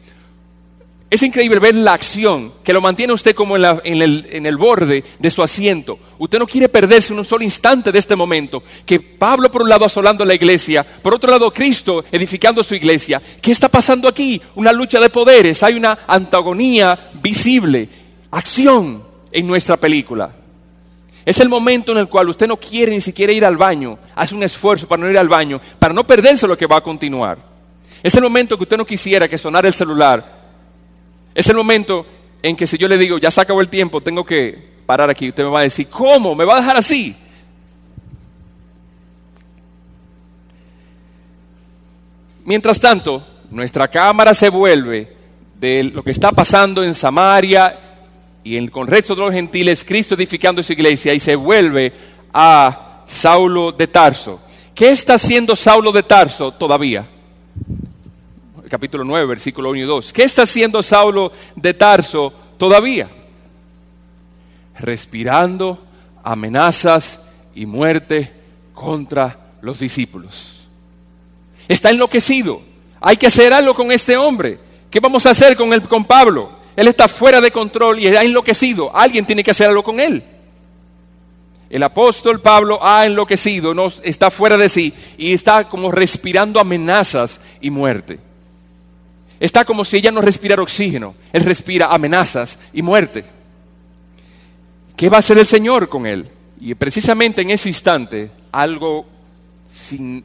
Es 1.10 1.24
increíble 1.24 1.58
ver 1.58 1.74
la 1.74 1.92
acción 1.92 2.52
que 2.62 2.72
lo 2.72 2.80
mantiene 2.80 3.12
usted 3.12 3.34
como 3.34 3.56
en, 3.56 4.46
el, 4.46 4.56
borde 4.56 5.02
de 5.18 5.30
su 5.32 5.42
asiento. 5.42 5.98
Usted 6.20 6.38
no 6.38 6.46
quiere 6.46 6.68
perderse 6.68 7.12
un 7.12 7.24
solo 7.24 7.42
instante 7.42 7.90
de 7.90 7.98
este 7.98 8.14
momento. 8.14 8.62
Que 8.86 9.00
Pablo 9.00 9.50
por 9.50 9.62
un 9.62 9.68
lado 9.68 9.84
asolando 9.84 10.24
la 10.24 10.34
iglesia, 10.34 10.84
por 10.84 11.12
otro 11.12 11.28
lado 11.28 11.52
Cristo 11.52 12.04
edificando 12.12 12.62
su 12.62 12.76
iglesia. 12.76 13.20
¿Qué 13.42 13.50
está 13.50 13.68
pasando 13.68 14.06
aquí? 14.06 14.40
Una 14.54 14.72
lucha 14.72 15.00
de 15.00 15.10
poderes, 15.10 15.64
hay 15.64 15.74
una 15.74 15.98
antagonía 16.06 17.10
visible, 17.20 17.88
acción 18.30 19.02
en 19.32 19.48
nuestra 19.48 19.76
película. 19.76 20.30
Es 21.26 21.40
el 21.40 21.48
momento 21.48 21.90
en 21.90 21.98
el 21.98 22.08
cual 22.08 22.28
usted 22.28 22.46
no 22.46 22.56
quiere 22.56 22.92
ni 22.92 23.00
siquiera 23.00 23.32
ir 23.32 23.44
al 23.44 23.56
baño, 23.56 23.98
hace 24.14 24.36
un 24.36 24.44
esfuerzo 24.44 24.86
para 24.86 25.02
no 25.02 25.10
ir 25.10 25.18
al 25.18 25.28
baño, 25.28 25.60
para 25.80 25.92
no 25.92 26.06
perderse 26.06 26.46
lo 26.46 26.56
que 26.56 26.68
va 26.68 26.76
a 26.76 26.82
continuar. 26.82 27.38
Es 28.00 28.14
el 28.14 28.22
momento 28.22 28.56
que 28.56 28.62
usted 28.62 28.76
no 28.76 28.86
quisiera 28.86 29.26
que 29.26 29.36
sonara 29.36 29.66
el 29.66 29.74
celular 29.74 30.39
es 31.34 31.48
el 31.48 31.56
momento 31.56 32.06
en 32.42 32.56
que 32.56 32.66
si 32.66 32.78
yo 32.78 32.88
le 32.88 32.98
digo, 32.98 33.18
ya 33.18 33.30
se 33.30 33.40
acabó 33.40 33.60
el 33.60 33.68
tiempo, 33.68 34.00
tengo 34.00 34.24
que 34.24 34.70
parar 34.86 35.10
aquí, 35.10 35.28
usted 35.28 35.44
me 35.44 35.50
va 35.50 35.60
a 35.60 35.64
decir, 35.64 35.88
¿cómo? 35.88 36.34
¿Me 36.34 36.44
va 36.44 36.56
a 36.56 36.60
dejar 36.60 36.76
así? 36.76 37.14
Mientras 42.44 42.80
tanto, 42.80 43.24
nuestra 43.50 43.88
cámara 43.88 44.34
se 44.34 44.48
vuelve 44.48 45.14
de 45.58 45.84
lo 45.84 46.02
que 46.02 46.10
está 46.10 46.32
pasando 46.32 46.82
en 46.82 46.94
Samaria 46.94 47.78
y 48.42 48.56
en, 48.56 48.68
con 48.68 48.82
el 48.82 48.88
resto 48.88 49.14
de 49.14 49.20
los 49.20 49.32
gentiles, 49.32 49.84
Cristo 49.84 50.14
edificando 50.14 50.62
su 50.62 50.72
iglesia 50.72 51.12
y 51.12 51.20
se 51.20 51.36
vuelve 51.36 51.92
a 52.32 53.02
Saulo 53.06 53.72
de 53.72 53.86
Tarso. 53.86 54.40
¿Qué 54.74 54.90
está 54.90 55.14
haciendo 55.14 55.54
Saulo 55.54 55.92
de 55.92 56.02
Tarso 56.02 56.52
todavía? 56.52 57.06
Capítulo 58.70 59.04
9, 59.04 59.26
versículo 59.26 59.70
1 59.70 59.80
y 59.80 59.82
2. 59.82 60.12
¿Qué 60.12 60.22
está 60.22 60.42
haciendo 60.42 60.82
Saulo 60.82 61.32
de 61.56 61.74
Tarso 61.74 62.32
todavía? 62.56 63.08
Respirando 64.78 65.78
amenazas 66.22 67.20
y 67.54 67.66
muerte 67.66 68.32
contra 68.72 69.38
los 69.60 69.80
discípulos. 69.80 70.68
Está 71.68 71.90
enloquecido. 71.90 72.62
Hay 73.00 73.16
que 73.16 73.26
hacer 73.26 73.52
algo 73.52 73.74
con 73.74 73.92
este 73.92 74.16
hombre. 74.16 74.58
¿Qué 74.88 75.00
vamos 75.00 75.26
a 75.26 75.30
hacer 75.30 75.56
con, 75.56 75.72
él, 75.72 75.82
con 75.82 76.04
Pablo? 76.04 76.52
Él 76.76 76.88
está 76.88 77.08
fuera 77.08 77.40
de 77.40 77.50
control 77.50 77.98
y 77.98 78.06
está 78.06 78.22
enloquecido. 78.22 78.94
Alguien 78.94 79.26
tiene 79.26 79.42
que 79.42 79.50
hacer 79.50 79.68
algo 79.68 79.82
con 79.82 79.98
él. 80.00 80.22
El 81.68 81.82
apóstol 81.82 82.40
Pablo 82.40 82.80
ha 82.82 83.06
enloquecido, 83.06 83.74
no, 83.74 83.92
está 84.02 84.28
fuera 84.32 84.56
de 84.56 84.68
sí 84.68 84.92
y 85.16 85.32
está 85.32 85.68
como 85.68 85.92
respirando 85.92 86.58
amenazas 86.58 87.40
y 87.60 87.70
muerte. 87.70 88.18
Está 89.40 89.64
como 89.64 89.86
si 89.86 89.96
ella 89.96 90.10
no 90.10 90.20
respirara 90.20 90.62
oxígeno, 90.62 91.14
él 91.32 91.44
respira 91.44 91.86
amenazas 91.86 92.58
y 92.74 92.82
muerte. 92.82 93.24
¿Qué 94.94 95.08
va 95.08 95.16
a 95.16 95.20
hacer 95.20 95.38
el 95.38 95.46
Señor 95.46 95.88
con 95.88 96.06
él? 96.06 96.28
Y 96.60 96.74
precisamente 96.74 97.40
en 97.40 97.48
ese 97.48 97.70
instante, 97.70 98.30
algo 98.52 99.06
sin, 99.72 100.22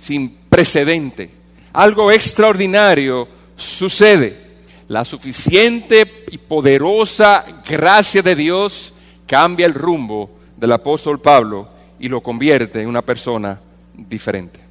sin 0.00 0.30
precedente, 0.48 1.30
algo 1.74 2.10
extraordinario 2.10 3.28
sucede. 3.56 4.46
La 4.88 5.04
suficiente 5.04 6.24
y 6.30 6.38
poderosa 6.38 7.44
gracia 7.68 8.22
de 8.22 8.36
Dios 8.36 8.94
cambia 9.26 9.66
el 9.66 9.74
rumbo 9.74 10.30
del 10.56 10.72
apóstol 10.72 11.20
Pablo 11.20 11.68
y 11.98 12.08
lo 12.08 12.22
convierte 12.22 12.80
en 12.80 12.88
una 12.88 13.02
persona 13.02 13.60
diferente. 13.92 14.65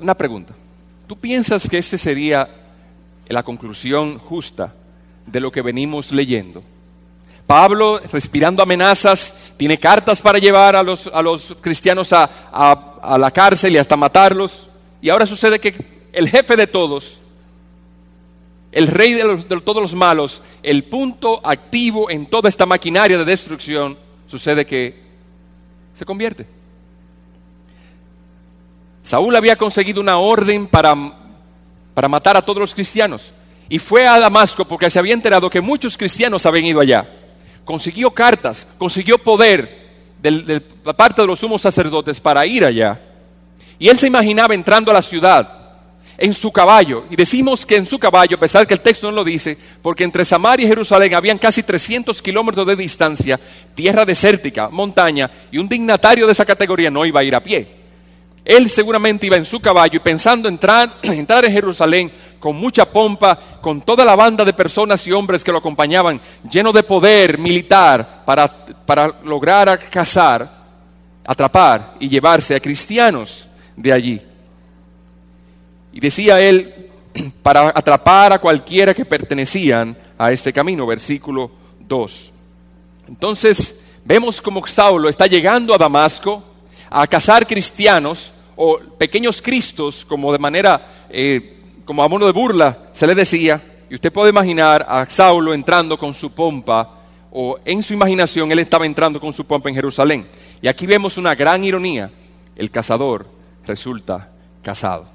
Una 0.00 0.14
pregunta. 0.14 0.54
¿Tú 1.06 1.16
piensas 1.16 1.68
que 1.68 1.78
esta 1.78 1.98
sería 1.98 2.48
la 3.28 3.42
conclusión 3.42 4.18
justa 4.18 4.74
de 5.26 5.40
lo 5.40 5.52
que 5.52 5.62
venimos 5.62 6.12
leyendo? 6.12 6.62
Pablo, 7.46 8.00
respirando 8.12 8.62
amenazas, 8.62 9.34
tiene 9.56 9.78
cartas 9.78 10.20
para 10.20 10.38
llevar 10.38 10.76
a 10.76 10.82
los, 10.82 11.08
a 11.12 11.20
los 11.20 11.56
cristianos 11.60 12.12
a, 12.12 12.24
a 12.52 13.18
la 13.18 13.30
cárcel 13.30 13.74
y 13.74 13.78
hasta 13.78 13.96
matarlos. 13.96 14.70
Y 15.02 15.08
ahora 15.08 15.26
sucede 15.26 15.58
que 15.58 15.74
el 16.12 16.28
jefe 16.28 16.56
de 16.56 16.66
todos 16.66 17.20
el 18.72 18.86
rey 18.86 19.14
de, 19.14 19.60
todos 19.64 19.82
los 19.82 19.94
malos, 19.94 20.42
el 20.62 20.84
punto 20.84 21.40
activo 21.44 22.10
en 22.10 22.26
toda 22.26 22.48
esta 22.48 22.66
maquinaria 22.66 23.18
de 23.18 23.24
destrucción, 23.24 23.98
sucede 24.28 24.64
que 24.64 24.94
se 25.94 26.04
convierte. 26.04 26.46
Saúl 29.10 29.34
había 29.34 29.56
conseguido 29.56 30.00
una 30.00 30.18
orden 30.18 30.68
para, 30.68 30.94
para 31.94 32.06
matar 32.06 32.36
a 32.36 32.42
todos 32.42 32.60
los 32.60 32.72
cristianos 32.72 33.34
y 33.68 33.80
fue 33.80 34.06
a 34.06 34.20
Damasco 34.20 34.64
porque 34.64 34.88
se 34.88 35.00
había 35.00 35.14
enterado 35.14 35.50
que 35.50 35.60
muchos 35.60 35.98
cristianos 35.98 36.46
habían 36.46 36.66
ido 36.66 36.78
allá. 36.78 37.10
Consiguió 37.64 38.12
cartas, 38.12 38.68
consiguió 38.78 39.18
poder 39.18 39.90
de 40.22 40.60
parte 40.96 41.22
de 41.22 41.26
los 41.26 41.40
sumos 41.40 41.60
sacerdotes 41.60 42.20
para 42.20 42.46
ir 42.46 42.64
allá. 42.64 43.00
Y 43.80 43.88
él 43.88 43.98
se 43.98 44.06
imaginaba 44.06 44.54
entrando 44.54 44.92
a 44.92 44.94
la 44.94 45.02
ciudad 45.02 45.58
en 46.16 46.32
su 46.32 46.52
caballo. 46.52 47.06
Y 47.10 47.16
decimos 47.16 47.66
que 47.66 47.74
en 47.74 47.86
su 47.86 47.98
caballo, 47.98 48.36
a 48.36 48.40
pesar 48.40 48.64
que 48.64 48.74
el 48.74 48.80
texto 48.80 49.10
no 49.10 49.16
lo 49.16 49.24
dice, 49.24 49.58
porque 49.82 50.04
entre 50.04 50.24
Samaria 50.24 50.66
y 50.66 50.68
Jerusalén 50.68 51.14
habían 51.14 51.38
casi 51.38 51.64
300 51.64 52.22
kilómetros 52.22 52.64
de 52.64 52.76
distancia, 52.76 53.40
tierra 53.74 54.04
desértica, 54.04 54.68
montaña, 54.68 55.28
y 55.50 55.58
un 55.58 55.68
dignatario 55.68 56.26
de 56.26 56.32
esa 56.32 56.46
categoría 56.46 56.92
no 56.92 57.04
iba 57.04 57.18
a 57.18 57.24
ir 57.24 57.34
a 57.34 57.42
pie. 57.42 57.79
Él 58.44 58.70
seguramente 58.70 59.26
iba 59.26 59.36
en 59.36 59.44
su 59.44 59.60
caballo 59.60 59.96
y 59.96 60.00
pensando 60.00 60.48
entrar, 60.48 60.98
entrar 61.02 61.44
en 61.44 61.52
Jerusalén 61.52 62.10
con 62.38 62.56
mucha 62.56 62.90
pompa, 62.90 63.38
con 63.60 63.82
toda 63.82 64.04
la 64.04 64.16
banda 64.16 64.44
de 64.44 64.52
personas 64.52 65.06
y 65.06 65.12
hombres 65.12 65.44
que 65.44 65.52
lo 65.52 65.58
acompañaban, 65.58 66.20
lleno 66.50 66.72
de 66.72 66.82
poder 66.82 67.38
militar 67.38 68.24
para, 68.24 68.48
para 68.48 69.20
lograr 69.24 69.78
cazar, 69.90 70.50
atrapar 71.26 71.96
y 72.00 72.08
llevarse 72.08 72.54
a 72.54 72.60
cristianos 72.60 73.46
de 73.76 73.92
allí. 73.92 74.22
Y 75.92 76.00
decía 76.00 76.40
él, 76.40 76.90
para 77.42 77.68
atrapar 77.68 78.32
a 78.32 78.38
cualquiera 78.38 78.94
que 78.94 79.04
pertenecían 79.04 79.96
a 80.16 80.32
este 80.32 80.52
camino, 80.52 80.86
versículo 80.86 81.50
2. 81.80 82.32
Entonces 83.08 83.80
vemos 84.04 84.40
como 84.40 84.66
Saulo 84.66 85.08
está 85.08 85.26
llegando 85.26 85.74
a 85.74 85.78
Damasco 85.78 86.49
a 86.90 87.06
cazar 87.06 87.46
cristianos 87.46 88.32
o 88.56 88.78
pequeños 88.98 89.40
cristos, 89.40 90.04
como 90.04 90.32
de 90.32 90.38
manera, 90.38 91.06
eh, 91.08 91.60
como 91.84 92.02
a 92.02 92.08
modo 92.08 92.26
de 92.26 92.32
burla 92.32 92.90
se 92.92 93.06
le 93.06 93.14
decía. 93.14 93.62
Y 93.88 93.94
usted 93.94 94.12
puede 94.12 94.30
imaginar 94.30 94.84
a 94.88 95.08
Saulo 95.08 95.54
entrando 95.54 95.96
con 95.96 96.12
su 96.12 96.32
pompa, 96.32 96.98
o 97.32 97.58
en 97.64 97.82
su 97.82 97.94
imaginación 97.94 98.50
él 98.50 98.58
estaba 98.58 98.84
entrando 98.84 99.20
con 99.20 99.32
su 99.32 99.44
pompa 99.44 99.68
en 99.68 99.76
Jerusalén. 99.76 100.26
Y 100.60 100.68
aquí 100.68 100.84
vemos 100.84 101.16
una 101.16 101.34
gran 101.34 101.64
ironía. 101.64 102.10
El 102.56 102.70
cazador 102.70 103.26
resulta 103.64 104.30
casado. 104.62 105.06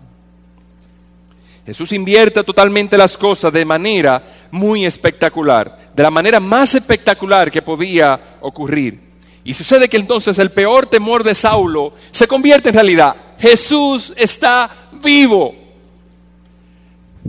Jesús 1.66 1.92
invierte 1.92 2.44
totalmente 2.44 2.98
las 2.98 3.18
cosas 3.18 3.52
de 3.52 3.66
manera 3.66 4.24
muy 4.52 4.86
espectacular, 4.86 5.92
de 5.94 6.04
la 6.04 6.12
manera 6.12 6.40
más 6.40 6.76
espectacular 6.76 7.52
que 7.52 7.62
podía 7.62 8.38
ocurrir. 8.42 9.05
Y 9.46 9.54
sucede 9.54 9.88
que 9.88 9.98
entonces 9.98 10.40
el 10.40 10.52
peor 10.52 10.88
temor 10.88 11.24
de 11.24 11.36
Saulo 11.36 11.94
se 12.10 12.28
convierte 12.28 12.70
en 12.70 12.76
realidad. 12.76 13.16
Jesús 13.38 14.12
está 14.18 14.90
vivo. 14.92 15.56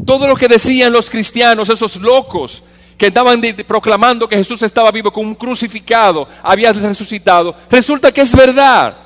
Todo 0.05 0.27
lo 0.27 0.35
que 0.35 0.49
decían 0.49 0.95
los 0.95 1.11
cristianos, 1.11 1.69
esos 1.69 1.97
locos 1.97 2.63
que 2.97 3.09
estaban 3.09 3.43
proclamando 3.67 4.27
que 4.27 4.37
Jesús 4.37 4.63
estaba 4.63 4.91
vivo 4.91 5.13
con 5.13 5.27
un 5.27 5.35
crucificado, 5.35 6.27
había 6.43 6.73
resucitado, 6.73 7.55
resulta 7.71 8.11
que 8.11 8.23
es 8.23 8.35
verdad. 8.35 8.97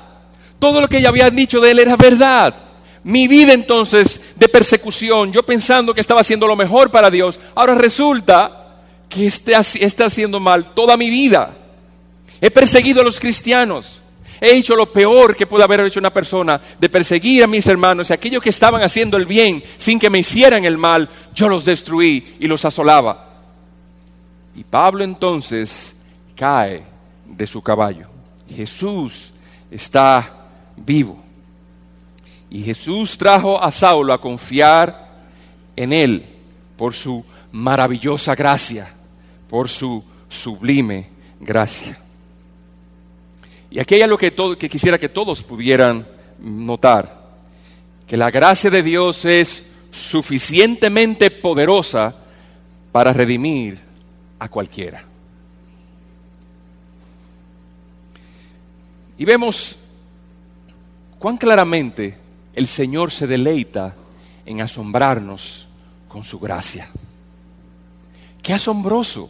Todo 0.57 0.79
lo 0.79 0.87
que 0.87 1.01
ya 1.01 1.09
habían 1.09 1.35
dicho 1.35 1.59
de 1.59 1.71
él 1.71 1.79
era 1.79 1.97
verdad. 1.97 2.55
Mi 3.03 3.27
vida 3.27 3.51
entonces 3.51 4.21
de 4.35 4.47
persecución, 4.47 5.33
yo 5.33 5.43
pensando 5.43 5.93
que 5.93 5.99
estaba 5.99 6.21
haciendo 6.21 6.47
lo 6.47 6.55
mejor 6.55 6.89
para 6.89 7.11
Dios, 7.11 7.41
ahora 7.55 7.75
resulta 7.75 8.77
que 9.09 9.27
está, 9.27 9.59
está 9.59 10.05
haciendo 10.05 10.39
mal 10.39 10.73
toda 10.73 10.95
mi 10.95 11.09
vida. 11.09 11.57
He 12.41 12.49
perseguido 12.49 13.01
a 13.01 13.03
los 13.03 13.19
cristianos. 13.19 14.01
He 14.41 14.57
hecho 14.57 14.75
lo 14.75 14.91
peor 14.91 15.35
que 15.35 15.45
puede 15.45 15.63
haber 15.63 15.81
hecho 15.81 15.99
una 15.99 16.11
persona, 16.11 16.59
de 16.79 16.89
perseguir 16.89 17.43
a 17.43 17.47
mis 17.47 17.67
hermanos 17.67 18.09
y 18.09 18.13
aquellos 18.13 18.41
que 18.41 18.49
estaban 18.49 18.81
haciendo 18.81 19.15
el 19.15 19.27
bien 19.27 19.63
sin 19.77 19.99
que 19.99 20.09
me 20.09 20.17
hicieran 20.17 20.65
el 20.65 20.79
mal, 20.79 21.07
yo 21.35 21.47
los 21.47 21.63
destruí 21.63 22.37
y 22.39 22.47
los 22.47 22.65
asolaba. 22.65 23.29
Y 24.55 24.63
Pablo 24.63 25.03
entonces 25.03 25.95
cae 26.35 26.83
de 27.23 27.45
su 27.45 27.61
caballo. 27.61 28.07
Jesús 28.49 29.31
está 29.69 30.47
vivo. 30.75 31.23
Y 32.49 32.63
Jesús 32.63 33.17
trajo 33.17 33.61
a 33.61 33.71
Saulo 33.71 34.11
a 34.11 34.19
confiar 34.19 35.11
en 35.75 35.93
él 35.93 36.25
por 36.75 36.95
su 36.95 37.23
maravillosa 37.51 38.33
gracia, 38.33 38.91
por 39.47 39.69
su 39.69 40.03
sublime 40.27 41.09
gracia. 41.39 41.97
Y 43.71 43.79
aquí 43.79 43.95
hay 43.95 44.01
algo 44.01 44.17
que, 44.17 44.33
que 44.59 44.69
quisiera 44.69 44.97
que 44.97 45.09
todos 45.09 45.41
pudieran 45.43 46.05
notar, 46.39 47.29
que 48.05 48.17
la 48.17 48.29
gracia 48.29 48.69
de 48.69 48.83
Dios 48.83 49.23
es 49.23 49.63
suficientemente 49.91 51.31
poderosa 51.31 52.13
para 52.91 53.13
redimir 53.13 53.79
a 54.39 54.49
cualquiera. 54.49 55.05
Y 59.17 59.23
vemos 59.23 59.77
cuán 61.17 61.37
claramente 61.37 62.17
el 62.53 62.67
Señor 62.67 63.11
se 63.11 63.27
deleita 63.27 63.95
en 64.45 64.59
asombrarnos 64.59 65.67
con 66.09 66.25
su 66.25 66.39
gracia. 66.39 66.89
Qué 68.41 68.53
asombroso. 68.53 69.29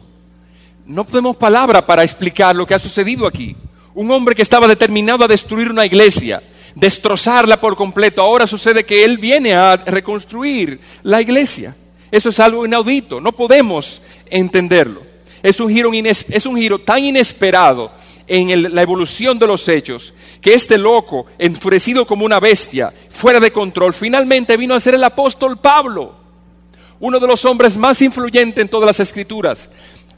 No 0.86 1.04
tenemos 1.04 1.36
palabra 1.36 1.86
para 1.86 2.02
explicar 2.02 2.56
lo 2.56 2.66
que 2.66 2.74
ha 2.74 2.78
sucedido 2.80 3.26
aquí. 3.26 3.54
Un 3.94 4.10
hombre 4.10 4.34
que 4.34 4.42
estaba 4.42 4.66
determinado 4.66 5.24
a 5.24 5.28
destruir 5.28 5.70
una 5.70 5.84
iglesia, 5.84 6.42
destrozarla 6.74 7.60
por 7.60 7.76
completo. 7.76 8.22
Ahora 8.22 8.46
sucede 8.46 8.84
que 8.84 9.04
él 9.04 9.18
viene 9.18 9.54
a 9.54 9.76
reconstruir 9.76 10.80
la 11.02 11.20
iglesia. 11.20 11.76
Eso 12.10 12.30
es 12.30 12.40
algo 12.40 12.64
inaudito. 12.64 13.20
No 13.20 13.32
podemos 13.32 14.00
entenderlo. 14.30 15.02
Es 15.42 15.58
un 15.60 15.70
giro, 16.56 16.78
tan 16.78 17.04
inesperado 17.04 17.90
en 18.26 18.74
la 18.74 18.82
evolución 18.82 19.38
de 19.38 19.46
los 19.46 19.68
hechos, 19.68 20.14
que 20.40 20.54
este 20.54 20.78
loco, 20.78 21.26
enfurecido 21.38 22.06
como 22.06 22.24
una 22.24 22.38
bestia, 22.38 22.92
fuera 23.10 23.40
de 23.40 23.52
control, 23.52 23.92
finalmente 23.92 24.56
vino 24.56 24.74
a 24.74 24.80
ser 24.80 24.94
el 24.94 25.04
apóstol 25.04 25.58
Pablo, 25.58 26.14
uno 27.00 27.18
de 27.18 27.26
los 27.26 27.44
hombres 27.44 27.76
más 27.76 28.00
influyentes 28.00 28.62
en 28.62 28.68
todas 28.68 28.86
las 28.86 29.00
escrituras. 29.00 29.68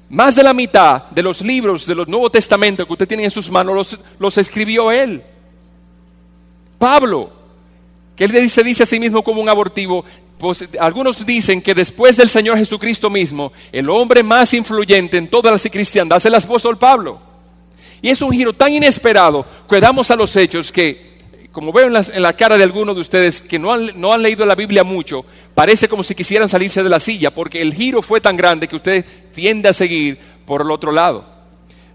Más 0.09 0.37
de 0.37 0.43
la 0.43 0.53
mitad 0.53 1.05
de 1.11 1.23
los 1.23 1.41
libros 1.41 1.87
del 1.87 2.05
Nuevo 2.07 2.31
Testamento 2.31 2.87
que 2.87 2.93
usted 2.93 3.09
tiene 3.09 3.25
en 3.25 3.31
sus 3.31 3.51
manos 3.51 3.75
los, 3.75 3.99
los 4.19 4.39
escribió 4.39 4.93
él. 4.93 5.23
Pablo, 6.79 7.33
que 8.15 8.25
él 8.25 8.51
se 8.51 8.63
dice 8.63 8.83
a 8.83 8.87
sí 8.87 9.01
mismo 9.01 9.23
como 9.23 9.41
un 9.41 9.49
abortivo, 9.49 10.05
pues, 10.39 10.69
algunos 10.79 11.25
dicen 11.25 11.63
que 11.63 11.75
después 11.75 12.17
del 12.17 12.29
Señor 12.29 12.59
Jesucristo 12.59 13.09
mismo, 13.09 13.53
el 13.73 13.89
hombre 13.89 14.23
más 14.23 14.53
influyente 14.53 15.17
en 15.17 15.29
toda 15.29 15.51
la 15.51 15.59
cristiandad 15.59 16.19
es 16.19 16.27
el 16.27 16.35
apóstol 16.35 16.77
Pablo. 16.77 17.19
Y 18.03 18.11
es 18.11 18.21
un 18.21 18.33
giro 18.33 18.53
tan 18.53 18.73
inesperado 18.73 19.47
que 19.69 19.81
damos 19.81 20.11
a 20.11 20.17
los 20.17 20.37
hechos 20.37 20.71
que, 20.71 21.14
como 21.55 21.73
veo 21.73 21.87
en 21.87 22.23
la, 22.23 22.33
cara 22.33 22.59
de 22.59 22.65
algunos 22.65 22.97
de 22.97 23.01
ustedes 23.01 23.41
que 23.41 23.61
no 23.61 23.73
han, 23.73 23.93
no 23.95 24.13
han 24.13 24.23
leído 24.23 24.45
la 24.45 24.57
Biblia 24.57 24.83
mucho, 24.83 25.25
parece 25.55 25.89
como 25.89 26.03
si 26.03 26.17
quisieran 26.17 26.49
salirse 26.49 26.83
de 26.83 26.91
la 26.91 26.99
silla, 26.99 27.33
porque 27.33 27.63
el 27.63 27.73
giro 27.73 28.03
fue 28.03 28.21
tan 28.21 28.37
grande 28.37 28.67
que 28.67 28.75
usted 28.75 29.05
tiende 29.33 29.69
a 29.69 29.73
seguir 29.73 30.19
por 30.45 30.63
el 30.63 30.71
otro 30.73 30.91
lado. 30.91 31.25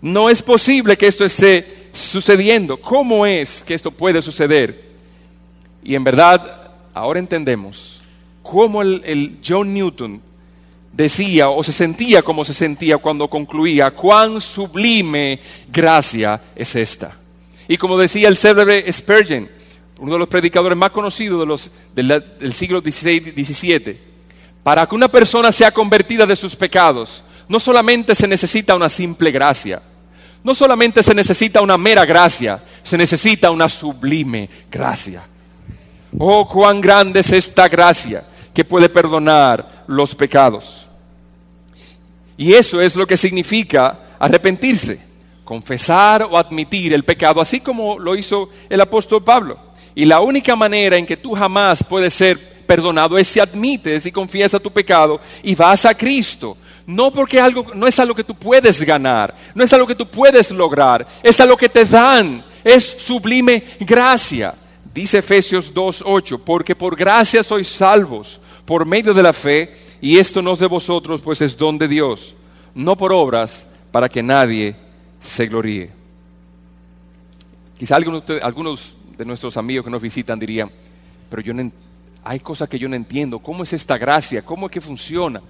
No 0.02 0.30
es 0.30 0.42
posible 0.42 0.98
que 0.98 1.08
esto 1.08 1.26
esté 1.26 1.90
sucediendo. 1.92 2.78
¿Cómo 2.80 3.26
es 3.26 3.62
que 3.62 3.74
esto 3.74 3.92
puede 3.92 4.22
suceder? 4.22 4.92
Y 5.84 5.94
en 5.94 6.06
verdad, 6.06 6.72
ahora 6.94 7.20
entendemos 7.20 8.00
cómo 8.42 8.82
el, 8.82 9.02
el 9.06 9.40
John 9.46 9.74
Newton 9.74 10.22
decía 10.94 11.50
o 11.50 11.66
se 11.66 11.74
sentía 11.74 12.22
como 12.22 12.46
se 12.46 12.54
sentía 12.54 12.98
cuando 12.98 13.30
concluía, 13.30 13.92
cuán 13.92 14.40
sublime 14.40 15.42
gracia 15.70 16.42
es 16.56 16.78
esta. 16.78 17.20
Y 17.70 17.78
como 17.78 18.00
decía 18.00 18.28
el 18.28 18.36
célebre 18.36 18.92
Spurgeon, 18.92 19.48
uno 20.00 20.14
de 20.14 20.18
los 20.18 20.28
predicadores 20.28 20.76
más 20.76 20.90
conocidos 20.90 21.40
de 21.40 21.46
los, 21.46 21.70
del, 21.94 22.52
siglo 22.52 22.80
XVI, 22.80 23.32
XVII, 23.32 24.00
para 24.64 24.88
que 24.88 24.96
una 24.96 25.08
persona 25.08 25.52
sea 25.52 25.72
convertida 25.72 26.26
de 26.26 26.36
sus 26.36 26.56
pecados, 26.56 27.24
no 27.48 27.60
solamente 27.60 28.16
se 28.16 28.28
necesita 28.28 28.76
una 28.76 28.90
simple 28.90 29.30
gracia, 29.30 29.84
no 30.44 30.56
solamente 30.56 31.04
se 31.04 31.14
necesita 31.14 31.62
una 31.62 31.78
mera 31.78 32.06
gracia, 32.06 32.60
se 32.82 32.98
necesita 32.98 33.52
una 33.52 33.70
sublime 33.70 34.50
gracia. 34.72 35.22
Oh, 36.18 36.48
cuán 36.48 36.82
grande 36.82 37.20
es 37.20 37.32
esta 37.32 37.70
gracia 37.70 38.26
que 38.52 38.66
puede 38.66 38.90
perdonar 38.90 39.84
los 39.86 40.16
pecados. 40.16 40.90
Y 42.36 42.54
eso 42.54 42.82
es 42.82 42.96
lo 42.96 43.06
que 43.06 43.16
significa 43.16 44.00
arrepentirse, 44.18 45.09
confesar 45.50 46.28
o 46.30 46.38
admitir 46.38 46.94
el 46.94 47.04
pecado, 47.04 47.42
así 47.42 47.60
como 47.60 47.98
lo 47.98 48.16
hizo 48.16 48.50
el 48.70 48.80
apóstol 48.82 49.24
Pablo. 49.24 49.58
Y 49.96 50.06
la 50.06 50.20
única 50.20 50.56
manera 50.56 50.96
en 50.96 51.08
que 51.08 51.18
tú 51.18 51.32
jamás 51.32 51.84
puedes 51.84 52.14
ser 52.14 52.38
perdonado 52.68 53.18
es 53.18 53.30
si 53.30 53.40
admites 53.40 54.06
y 54.06 54.12
confiesas 54.12 54.62
tu 54.62 54.70
pecado 54.70 55.20
y 55.42 55.56
vas 55.56 55.88
a 55.88 55.96
Cristo. 55.96 56.56
No 56.86 57.12
porque 57.12 57.42
algo, 57.42 57.66
no 57.74 57.88
es 57.88 58.00
algo 58.00 58.14
que 58.14 58.24
tú 58.24 58.36
puedes 58.36 58.84
ganar, 58.84 59.34
no 59.56 59.64
es 59.64 59.74
algo 59.74 59.88
que 59.88 59.96
tú 59.96 60.08
puedes 60.08 60.52
lograr, 60.52 61.08
es 61.24 61.40
algo 61.40 61.58
que 61.58 61.68
te 61.68 61.84
dan, 61.84 62.46
es 62.64 62.84
sublime 63.00 63.64
gracia. 63.80 64.54
Dice 64.94 65.18
Efesios 65.18 65.74
2.8, 65.74 66.42
porque 66.46 66.76
por 66.76 66.96
gracia 66.96 67.42
sois 67.42 67.68
salvos 67.68 68.40
por 68.66 68.86
medio 68.86 69.16
de 69.16 69.24
la 69.24 69.34
fe, 69.34 69.76
y 70.00 70.20
esto 70.20 70.44
no 70.44 70.54
es 70.54 70.60
de 70.60 70.68
vosotros, 70.68 71.24
pues 71.24 71.42
es 71.42 71.58
don 71.58 71.80
de 71.80 71.88
Dios, 71.88 72.36
no 72.76 72.96
por 72.96 73.12
obras, 73.12 73.66
para 73.92 74.08
que 74.08 74.22
nadie 74.22 74.89
se 75.20 75.48
gloríe. 75.48 75.92
Quizá 77.78 77.96
algunos, 77.96 78.96
de 79.18 79.26
nuestros 79.26 79.58
amigos 79.58 79.86
que 79.86 79.92
nos 79.92 80.02
visitan 80.02 80.40
dirían, 80.40 80.70
pero 81.30 81.42
yo 81.42 81.54
no, 81.54 81.72
hay 82.24 82.40
cosas 82.40 82.68
que 82.68 82.80
yo 82.80 82.90
no 82.90 82.96
entiendo, 82.96 83.40
¿cómo 83.40 83.64
es 83.64 83.74
esta 83.74 83.98
gracia? 83.98 84.42
¿Cómo 84.42 84.68
es 84.68 84.72
que 84.72 84.82
funciona? 84.82 85.42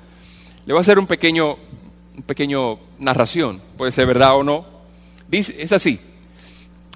Le 0.66 0.74
voy 0.74 0.80
a 0.80 0.82
hacer 0.82 1.00
un 1.00 1.08
pequeño, 1.08 1.58
un 2.16 2.24
pequeño 2.24 2.80
narración, 3.00 3.62
puede 3.78 3.92
ser 3.92 4.06
verdad 4.06 4.36
o 4.36 4.44
no. 4.44 4.66
Es 5.32 5.72
así, 5.72 6.00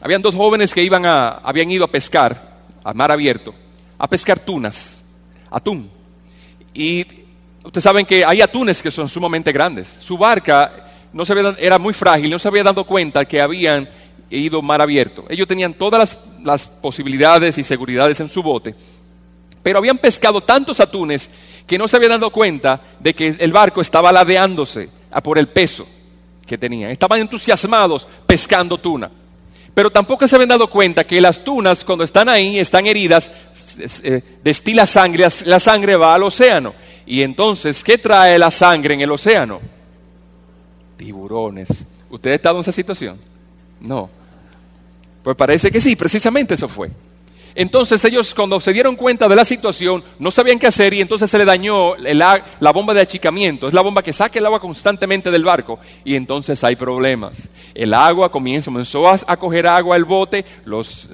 habían 0.01 0.21
dos 0.21 0.35
jóvenes 0.35 0.73
que 0.73 0.83
iban 0.83 1.05
a, 1.05 1.29
habían 1.29 1.71
ido 1.71 1.85
a 1.85 1.91
pescar, 1.91 2.59
a 2.83 2.93
mar 2.93 3.11
abierto, 3.11 3.55
a 3.97 4.07
pescar 4.07 4.39
tunas, 4.39 5.03
atún. 5.49 5.89
Y 6.73 7.05
ustedes 7.63 7.83
saben 7.83 8.05
que 8.05 8.25
hay 8.25 8.41
atunes 8.41 8.81
que 8.81 8.91
son 8.91 9.07
sumamente 9.07 9.51
grandes. 9.51 9.97
Su 9.99 10.17
barca 10.17 10.82
no 11.13 11.25
se 11.25 11.33
era 11.59 11.79
muy 11.79 11.93
frágil, 11.93 12.29
no 12.29 12.39
se 12.39 12.47
había 12.47 12.63
dado 12.63 12.83
cuenta 12.85 13.25
que 13.25 13.39
habían 13.39 13.87
ido 14.29 14.61
mar 14.61 14.81
abierto. 14.81 15.25
Ellos 15.29 15.47
tenían 15.47 15.73
todas 15.73 15.99
las, 15.99 16.19
las 16.43 16.67
posibilidades 16.67 17.57
y 17.57 17.63
seguridades 17.63 18.19
en 18.19 18.29
su 18.29 18.43
bote, 18.43 18.75
pero 19.61 19.79
habían 19.79 19.97
pescado 19.97 20.41
tantos 20.41 20.79
atunes 20.79 21.29
que 21.65 21.77
no 21.77 21.87
se 21.87 21.95
habían 21.97 22.11
dado 22.11 22.31
cuenta 22.31 22.81
de 22.99 23.13
que 23.13 23.35
el 23.39 23.53
barco 23.53 23.79
estaba 23.79 24.11
ladeándose 24.11 24.89
a 25.11 25.21
por 25.21 25.37
el 25.37 25.47
peso 25.47 25.87
que 26.45 26.57
tenían. 26.57 26.91
Estaban 26.91 27.21
entusiasmados 27.21 28.07
pescando 28.25 28.77
tuna. 28.77 29.09
Pero 29.73 29.89
tampoco 29.89 30.27
se 30.27 30.35
habían 30.35 30.49
dado 30.49 30.69
cuenta 30.69 31.03
que 31.05 31.19
las 31.19 31.43
tunas, 31.43 31.83
cuando 31.83 32.03
están 32.03 32.29
ahí, 32.29 32.59
están 32.59 32.85
heridas, 32.85 33.31
eh, 34.03 34.21
destila 34.43 34.85
sangre, 34.85 35.27
la 35.45 35.59
sangre 35.59 35.95
va 35.95 36.13
al 36.13 36.23
océano. 36.23 36.75
Y 37.07 37.23
entonces, 37.23 37.83
¿qué 37.83 37.97
trae 37.97 38.37
la 38.37 38.51
sangre 38.51 38.93
en 38.93 39.01
el 39.01 39.11
océano? 39.11 39.59
Tiburones. 41.03 41.85
¿Usted 42.09 42.31
ha 42.31 42.35
estado 42.35 42.55
en 42.55 42.61
esa 42.61 42.71
situación? 42.71 43.17
No. 43.81 44.09
Pues 45.21 45.35
parece 45.35 45.69
que 45.69 45.81
sí, 45.81 45.97
precisamente 45.97 46.53
eso 46.53 46.69
fue. 46.69 46.89
Entonces 47.55 48.03
ellos 48.05 48.33
cuando 48.33 48.59
se 48.59 48.73
dieron 48.73 48.95
cuenta 48.95 49.27
de 49.27 49.35
la 49.35 49.45
situación 49.45 50.03
no 50.19 50.31
sabían 50.31 50.59
qué 50.59 50.67
hacer 50.67 50.93
y 50.93 51.01
entonces 51.01 51.29
se 51.29 51.37
le 51.37 51.45
dañó 51.45 51.95
la 51.95 52.71
bomba 52.73 52.93
de 52.93 53.01
achicamiento. 53.01 53.67
Es 53.67 53.73
la 53.73 53.81
bomba 53.81 54.01
que 54.01 54.13
saca 54.13 54.39
el 54.39 54.45
agua 54.45 54.59
constantemente 54.59 55.29
del 55.31 55.43
barco 55.43 55.79
y 56.03 56.15
entonces 56.15 56.63
hay 56.63 56.75
problemas. 56.75 57.49
El 57.73 57.93
agua 57.93 58.31
comienza, 58.31 58.65
comenzó 58.65 59.07
a, 59.07 59.37
coger 59.37 59.67
agua 59.67 59.95
el 59.95 60.05
bote, 60.05 60.45
los, 60.65 61.09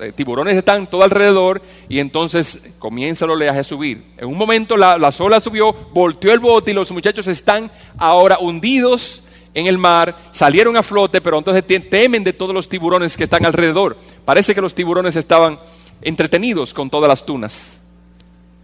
eh, 0.00 0.12
tiburones 0.14 0.56
están 0.56 0.86
todo 0.86 1.02
alrededor 1.02 1.62
y 1.88 1.98
entonces 1.98 2.60
comienza 2.78 3.24
el 3.24 3.32
oleaje 3.32 3.60
a 3.60 3.64
subir. 3.64 4.04
En 4.16 4.28
un 4.28 4.38
momento 4.38 4.76
la, 4.76 4.98
la 4.98 5.12
subió, 5.12 5.72
volteó 5.92 6.32
el 6.32 6.40
bote 6.40 6.70
y 6.70 6.74
los 6.74 6.90
muchachos 6.90 7.26
están 7.26 7.70
ahora 7.98 8.38
hundidos 8.38 9.22
en 9.54 9.66
el 9.66 9.78
mar, 9.78 10.16
salieron 10.32 10.76
a 10.76 10.82
flote, 10.82 11.20
pero 11.20 11.38
entonces 11.38 11.64
temen 11.88 12.24
de 12.24 12.32
todos 12.32 12.52
los 12.52 12.68
tiburones 12.68 13.16
que 13.16 13.24
están 13.24 13.46
alrededor. 13.46 13.96
Parece 14.24 14.54
que 14.54 14.60
los 14.60 14.74
tiburones 14.74 15.14
estaban 15.16 15.60
entretenidos 16.02 16.74
con 16.74 16.90
todas 16.90 17.08
las 17.08 17.24
tunas, 17.24 17.78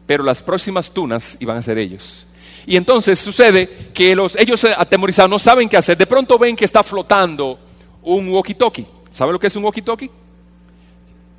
pero 0.07 0.25
las 0.25 0.43
próximas 0.43 0.91
tunas 0.91 1.37
iban 1.41 1.57
a 1.57 1.63
ser 1.63 1.79
ellos. 1.79 2.27
Y 2.67 2.77
entonces 2.77 3.19
sucede 3.19 3.91
que 3.95 4.15
los, 4.15 4.37
ellos 4.37 4.65
atemorizados 4.65 5.31
no 5.31 5.39
saben 5.39 5.69
qué 5.69 5.77
hacer. 5.77 5.97
De 5.97 6.07
pronto 6.07 6.39
ven 6.39 6.57
que 6.57 6.65
está 6.65 6.83
flotando 6.83 7.59
un 8.03 8.29
walkie-talkie. 8.29 8.87
¿Saben 9.11 9.33
lo 9.33 9.41
que 9.41 9.47
es 9.47 9.57
un 9.57 9.65
walkie-talkie? 9.65 10.11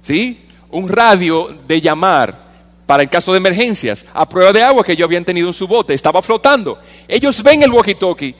¿Sí? 0.01 0.45
Un 0.69 0.89
radio 0.89 1.55
de 1.67 1.79
llamar 1.79 2.51
para 2.85 3.03
el 3.03 3.09
caso 3.09 3.31
de 3.31 3.37
emergencias, 3.37 4.05
a 4.13 4.27
prueba 4.27 4.51
de 4.51 4.61
agua 4.61 4.83
que 4.83 4.91
ellos 4.91 5.05
habían 5.05 5.23
tenido 5.23 5.47
en 5.47 5.53
su 5.53 5.65
bote, 5.65 5.93
estaba 5.93 6.21
flotando. 6.21 6.77
Ellos 7.07 7.41
ven 7.41 7.63
el 7.63 7.71
walkie-talkie 7.71 8.35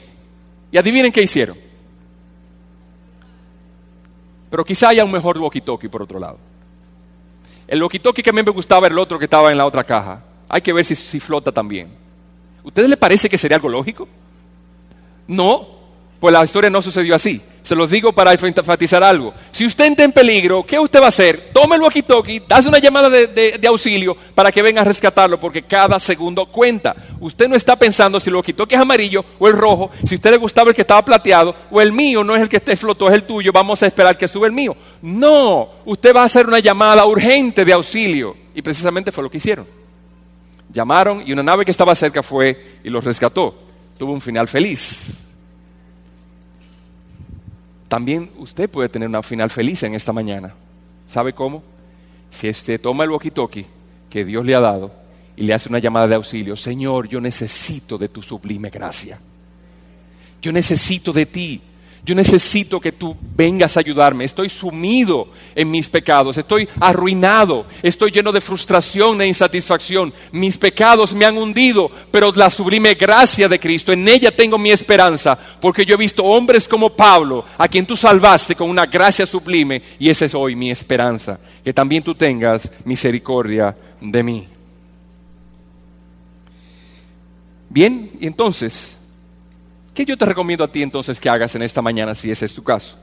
y 0.72 0.78
adivinen 0.78 1.12
qué 1.12 1.22
hicieron. 1.22 1.56
Pero 4.50 4.64
quizá 4.64 4.88
haya 4.88 5.04
un 5.04 5.12
mejor 5.12 5.38
walkie-talkie 5.38 5.88
por 5.88 6.02
otro 6.02 6.18
lado. 6.18 6.38
El 7.68 7.80
walkie-talkie 7.82 8.22
que 8.22 8.30
a 8.30 8.32
mí 8.32 8.42
me 8.42 8.50
gustaba 8.50 8.86
el 8.86 8.98
otro 8.98 9.18
que 9.18 9.26
estaba 9.26 9.52
en 9.52 9.58
la 9.58 9.66
otra 9.66 9.84
caja. 9.84 10.24
Hay 10.48 10.62
que 10.62 10.72
ver 10.72 10.84
si, 10.84 10.96
si 10.96 11.20
flota 11.20 11.52
también. 11.52 11.88
¿Ustedes 12.64 12.88
le 12.88 12.96
parece 12.96 13.28
que 13.28 13.38
sería 13.38 13.56
algo 13.56 13.68
lógico? 13.68 14.08
No, 15.26 15.68
pues 16.18 16.32
la 16.32 16.44
historia 16.44 16.70
no 16.70 16.82
sucedió 16.82 17.14
así. 17.14 17.40
Se 17.62 17.76
los 17.76 17.88
digo 17.90 18.12
para 18.12 18.32
enfatizar 18.32 19.04
algo. 19.04 19.32
Si 19.52 19.64
usted 19.64 19.84
está 19.84 20.02
en 20.02 20.10
peligro, 20.10 20.64
¿qué 20.66 20.80
usted 20.80 21.00
va 21.00 21.06
a 21.06 21.10
hacer? 21.10 21.50
Tome 21.52 21.76
el 21.76 21.82
walkie-talkie, 21.82 22.42
hace 22.50 22.68
una 22.68 22.78
llamada 22.78 23.08
de, 23.08 23.60
auxilio 23.68 24.16
para 24.34 24.50
que 24.50 24.62
venga 24.62 24.80
a 24.80 24.84
rescatarlo, 24.84 25.38
porque 25.38 25.62
cada 25.62 26.00
segundo 26.00 26.46
cuenta. 26.46 26.94
Usted 27.20 27.48
no 27.48 27.54
está 27.54 27.76
pensando 27.76 28.18
si 28.18 28.30
el 28.30 28.36
walkie-talkie 28.36 28.74
es 28.74 28.80
amarillo 28.80 29.24
o 29.38 29.46
el 29.46 29.54
rojo, 29.54 29.92
si 30.04 30.14
a 30.14 30.16
usted 30.16 30.32
le 30.32 30.38
gustaba 30.38 30.70
el 30.70 30.74
que 30.74 30.82
estaba 30.82 31.04
plateado, 31.04 31.54
o 31.70 31.80
el 31.80 31.92
mío 31.92 32.24
no 32.24 32.34
es 32.34 32.42
el 32.42 32.48
que 32.48 32.56
esté 32.56 32.76
flotó, 32.76 33.08
es 33.08 33.14
el 33.14 33.24
tuyo, 33.24 33.52
vamos 33.52 33.80
a 33.82 33.86
esperar 33.86 34.18
que 34.18 34.26
suba 34.26 34.48
el 34.48 34.52
mío. 34.52 34.76
No, 35.00 35.68
usted 35.84 36.14
va 36.14 36.22
a 36.22 36.26
hacer 36.26 36.46
una 36.46 36.58
llamada 36.58 37.06
urgente 37.06 37.64
de 37.64 37.72
auxilio. 37.72 38.36
Y 38.54 38.60
precisamente 38.60 39.12
fue 39.12 39.22
lo 39.22 39.30
que 39.30 39.36
hicieron. 39.36 39.66
Llamaron 40.68 41.22
y 41.24 41.32
una 41.32 41.44
nave 41.44 41.64
que 41.64 41.70
estaba 41.70 41.94
cerca 41.94 42.22
fue 42.24 42.80
y 42.82 42.90
los 42.90 43.04
rescató. 43.04 43.54
Tuvo 43.96 44.12
un 44.12 44.20
final 44.20 44.48
feliz 44.48 45.21
también 47.92 48.30
usted 48.38 48.70
puede 48.70 48.88
tener 48.88 49.06
una 49.06 49.22
final 49.22 49.50
feliz 49.50 49.82
en 49.82 49.94
esta 49.94 50.14
mañana. 50.14 50.54
¿Sabe 51.06 51.34
cómo? 51.34 51.62
Si 52.30 52.48
usted 52.48 52.80
toma 52.80 53.04
el 53.04 53.10
walkie-talkie 53.10 53.66
que 54.08 54.24
Dios 54.24 54.46
le 54.46 54.54
ha 54.54 54.60
dado 54.60 54.90
y 55.36 55.42
le 55.42 55.52
hace 55.52 55.68
una 55.68 55.78
llamada 55.78 56.08
de 56.08 56.14
auxilio, 56.14 56.56
Señor, 56.56 57.06
yo 57.06 57.20
necesito 57.20 57.98
de 57.98 58.08
tu 58.08 58.22
sublime 58.22 58.70
gracia. 58.70 59.20
Yo 60.40 60.52
necesito 60.52 61.12
de 61.12 61.26
ti. 61.26 61.60
Yo 62.04 62.16
necesito 62.16 62.80
que 62.80 62.90
tú 62.90 63.16
vengas 63.36 63.76
a 63.76 63.80
ayudarme. 63.80 64.24
Estoy 64.24 64.48
sumido 64.48 65.28
en 65.54 65.70
mis 65.70 65.88
pecados. 65.88 66.36
Estoy 66.36 66.68
arruinado. 66.80 67.64
Estoy 67.80 68.10
lleno 68.10 68.32
de 68.32 68.40
frustración 68.40 69.20
e 69.22 69.28
insatisfacción. 69.28 70.12
Mis 70.32 70.56
pecados 70.56 71.14
me 71.14 71.24
han 71.24 71.38
hundido, 71.38 71.92
pero 72.10 72.32
la 72.32 72.50
sublime 72.50 72.94
gracia 72.94 73.48
de 73.48 73.60
Cristo, 73.60 73.92
en 73.92 74.08
ella 74.08 74.34
tengo 74.34 74.58
mi 74.58 74.72
esperanza, 74.72 75.38
porque 75.60 75.86
yo 75.86 75.94
he 75.94 75.98
visto 75.98 76.24
hombres 76.24 76.66
como 76.66 76.90
Pablo, 76.90 77.44
a 77.56 77.68
quien 77.68 77.86
tú 77.86 77.96
salvaste 77.96 78.56
con 78.56 78.68
una 78.68 78.86
gracia 78.86 79.24
sublime, 79.24 79.80
y 80.00 80.10
esa 80.10 80.24
es 80.24 80.34
hoy 80.34 80.56
mi 80.56 80.72
esperanza. 80.72 81.38
Que 81.62 81.72
también 81.72 82.02
tú 82.02 82.16
tengas 82.16 82.68
misericordia 82.84 83.76
de 84.00 84.22
mí. 84.24 84.48
Bien, 87.68 88.10
y 88.18 88.26
entonces 88.26 88.98
¿Qué 89.94 90.04
yo 90.04 90.16
te 90.16 90.24
recomiendo 90.24 90.64
a 90.64 90.68
ti 90.68 90.82
entonces 90.82 91.20
que 91.20 91.28
hagas 91.28 91.54
en 91.54 91.62
esta 91.62 91.82
mañana 91.82 92.14
si 92.14 92.30
ese 92.30 92.46
es 92.46 92.54
tu 92.54 92.62
caso? 92.62 92.96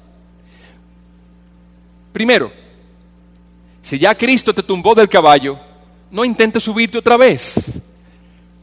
Primero, 2.11 2.51
si 3.81 3.99
ya 3.99 4.15
Cristo 4.15 4.53
te 4.53 4.63
tumbó 4.63 4.95
del 4.95 5.07
caballo, 5.07 5.59
no 6.09 6.25
intentes 6.25 6.63
subirte 6.63 6.97
otra 6.97 7.17
vez. 7.17 7.81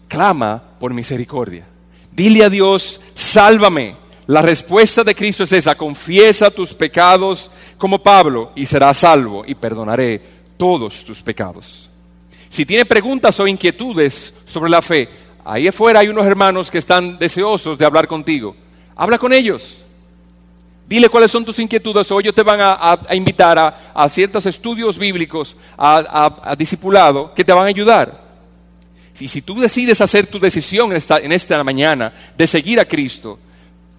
Clama 0.08 0.62
por 0.78 0.92
misericordia. 0.92 1.66
Dile 2.10 2.44
a 2.44 2.50
Dios, 2.50 3.00
sálvame. 3.14 3.96
La 4.26 4.42
respuesta 4.42 5.04
de 5.04 5.14
Cristo 5.14 5.44
es 5.44 5.52
esa, 5.52 5.76
confiesa 5.76 6.50
tus 6.50 6.74
pecados 6.74 7.50
como 7.78 8.02
Pablo 8.02 8.50
y 8.56 8.66
serás 8.66 8.98
salvo 8.98 9.44
y 9.46 9.54
perdonaré 9.54 10.20
todos 10.56 11.04
tus 11.04 11.22
pecados. 11.22 11.88
Si 12.48 12.66
tiene 12.66 12.84
preguntas 12.84 13.38
o 13.38 13.46
inquietudes 13.46 14.34
sobre 14.44 14.70
la 14.70 14.82
fe, 14.82 15.08
ahí 15.46 15.68
afuera 15.68 16.00
hay 16.00 16.08
unos 16.08 16.26
hermanos 16.26 16.70
que 16.70 16.78
están 16.78 17.18
deseosos 17.18 17.78
de 17.78 17.84
hablar 17.84 18.08
contigo. 18.08 18.56
Habla 18.96 19.18
con 19.18 19.32
ellos. 19.32 19.78
Dile 20.88 21.08
cuáles 21.08 21.30
son 21.30 21.44
tus 21.44 21.58
inquietudes 21.58 22.10
o 22.10 22.20
ellos 22.20 22.34
te 22.34 22.42
van 22.42 22.60
a, 22.60 22.98
invitar 23.12 23.58
a, 23.58 24.08
ciertos 24.08 24.46
estudios 24.46 24.98
bíblicos, 24.98 25.56
a, 25.76 26.54
discipulado, 26.56 27.34
que 27.34 27.44
te 27.44 27.52
van 27.52 27.64
a 27.64 27.68
ayudar. 27.68 28.24
Y 29.18 29.28
si 29.28 29.42
tú 29.42 29.58
decides 29.58 30.00
hacer 30.00 30.26
tu 30.26 30.38
decisión 30.38 30.90
en 30.92 31.32
esta, 31.32 31.64
mañana 31.64 32.12
de 32.36 32.46
seguir 32.46 32.78
a 32.78 32.84
Cristo, 32.84 33.38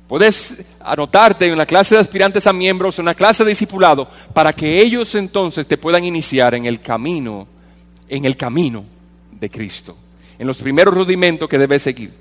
puedes 0.07 0.63
anotarte 0.79 1.47
en 1.47 1.57
la 1.57 1.65
clase 1.65 1.95
de 1.95 2.01
aspirantes 2.01 2.47
a 2.47 2.53
miembros, 2.53 2.97
en 2.99 3.03
una 3.03 3.15
clase 3.15 3.43
de 3.43 3.49
discipulado, 3.49 4.09
para 4.33 4.53
que 4.53 4.79
ellos 4.79 5.13
entonces 5.15 5.67
te 5.67 5.77
puedan 5.77 6.05
iniciar 6.05 6.53
en 6.55 6.65
el 6.65 6.81
camino, 6.81 7.47
en 8.07 8.23
el 8.23 8.37
camino 8.37 8.85
de 9.31 9.49
Cristo, 9.49 9.97
en 10.39 10.47
los 10.47 10.57
primeros 10.57 10.93
rudimentos 10.93 11.49
que 11.49 11.57
debes 11.57 11.83
seguir. 11.83 12.13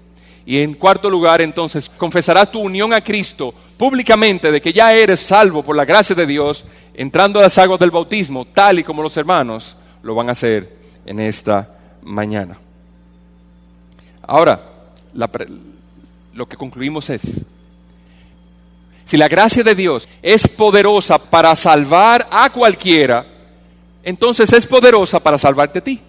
Y 0.44 0.61
en 0.61 0.74
cuarto 0.74 1.11
lugar, 1.11 1.40
entonces, 1.40 1.90
confesarás 1.90 2.52
tu 2.52 2.61
unión 2.61 2.92
a 2.92 3.02
Cristo 3.02 3.52
públicamente 3.76 4.50
de 4.50 4.61
que 4.61 4.72
ya 4.72 4.92
eres 4.92 5.20
salvo 5.20 5.62
por 5.62 5.76
la 5.76 5.85
gracia 5.85 6.14
de 6.14 6.24
Dios, 6.24 6.64
entrando 6.94 7.40
a 7.40 7.42
las 7.42 7.59
aguas 7.59 7.81
del 7.81 7.90
bautismo, 7.90 8.44
tal 8.44 8.79
y 8.79 8.85
como 8.85 9.02
los 9.02 9.16
hermanos 9.16 9.76
lo 10.02 10.14
van 10.14 10.29
a 10.29 10.33
hacer 10.33 10.76
en 11.05 11.20
esta 11.20 11.68
mañana. 12.02 12.59
Ahora, 14.22 14.61
lo 16.33 16.48
que 16.48 16.57
concluimos 16.57 17.11
es, 17.11 17.44
si 19.05 19.16
la 19.16 19.29
gracia 19.29 19.62
de 19.62 19.74
Dios 19.74 20.09
es 20.22 20.48
poderosa 20.48 21.18
para 21.18 21.55
salvar 21.57 22.29
a 22.31 22.50
cualquiera, 22.50 23.26
entonces 24.02 24.52
es 24.52 24.66
poderosa 24.66 25.20
para 25.20 25.38
salvarte 25.38 25.81
a 25.81 25.85
ti. 25.85 26.00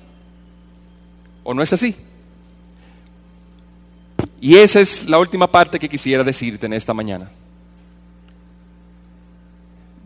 ¿O 1.50 1.54
no 1.54 1.64
es 1.64 1.72
así? 1.72 1.96
Y 4.42 4.58
esa 4.58 4.82
es 4.82 5.08
la 5.08 5.18
última 5.18 5.50
parte 5.50 5.80
que 5.80 5.88
quisiera 5.88 6.22
decirte 6.22 6.66
en 6.66 6.74
esta 6.74 6.94
mañana. 6.94 7.32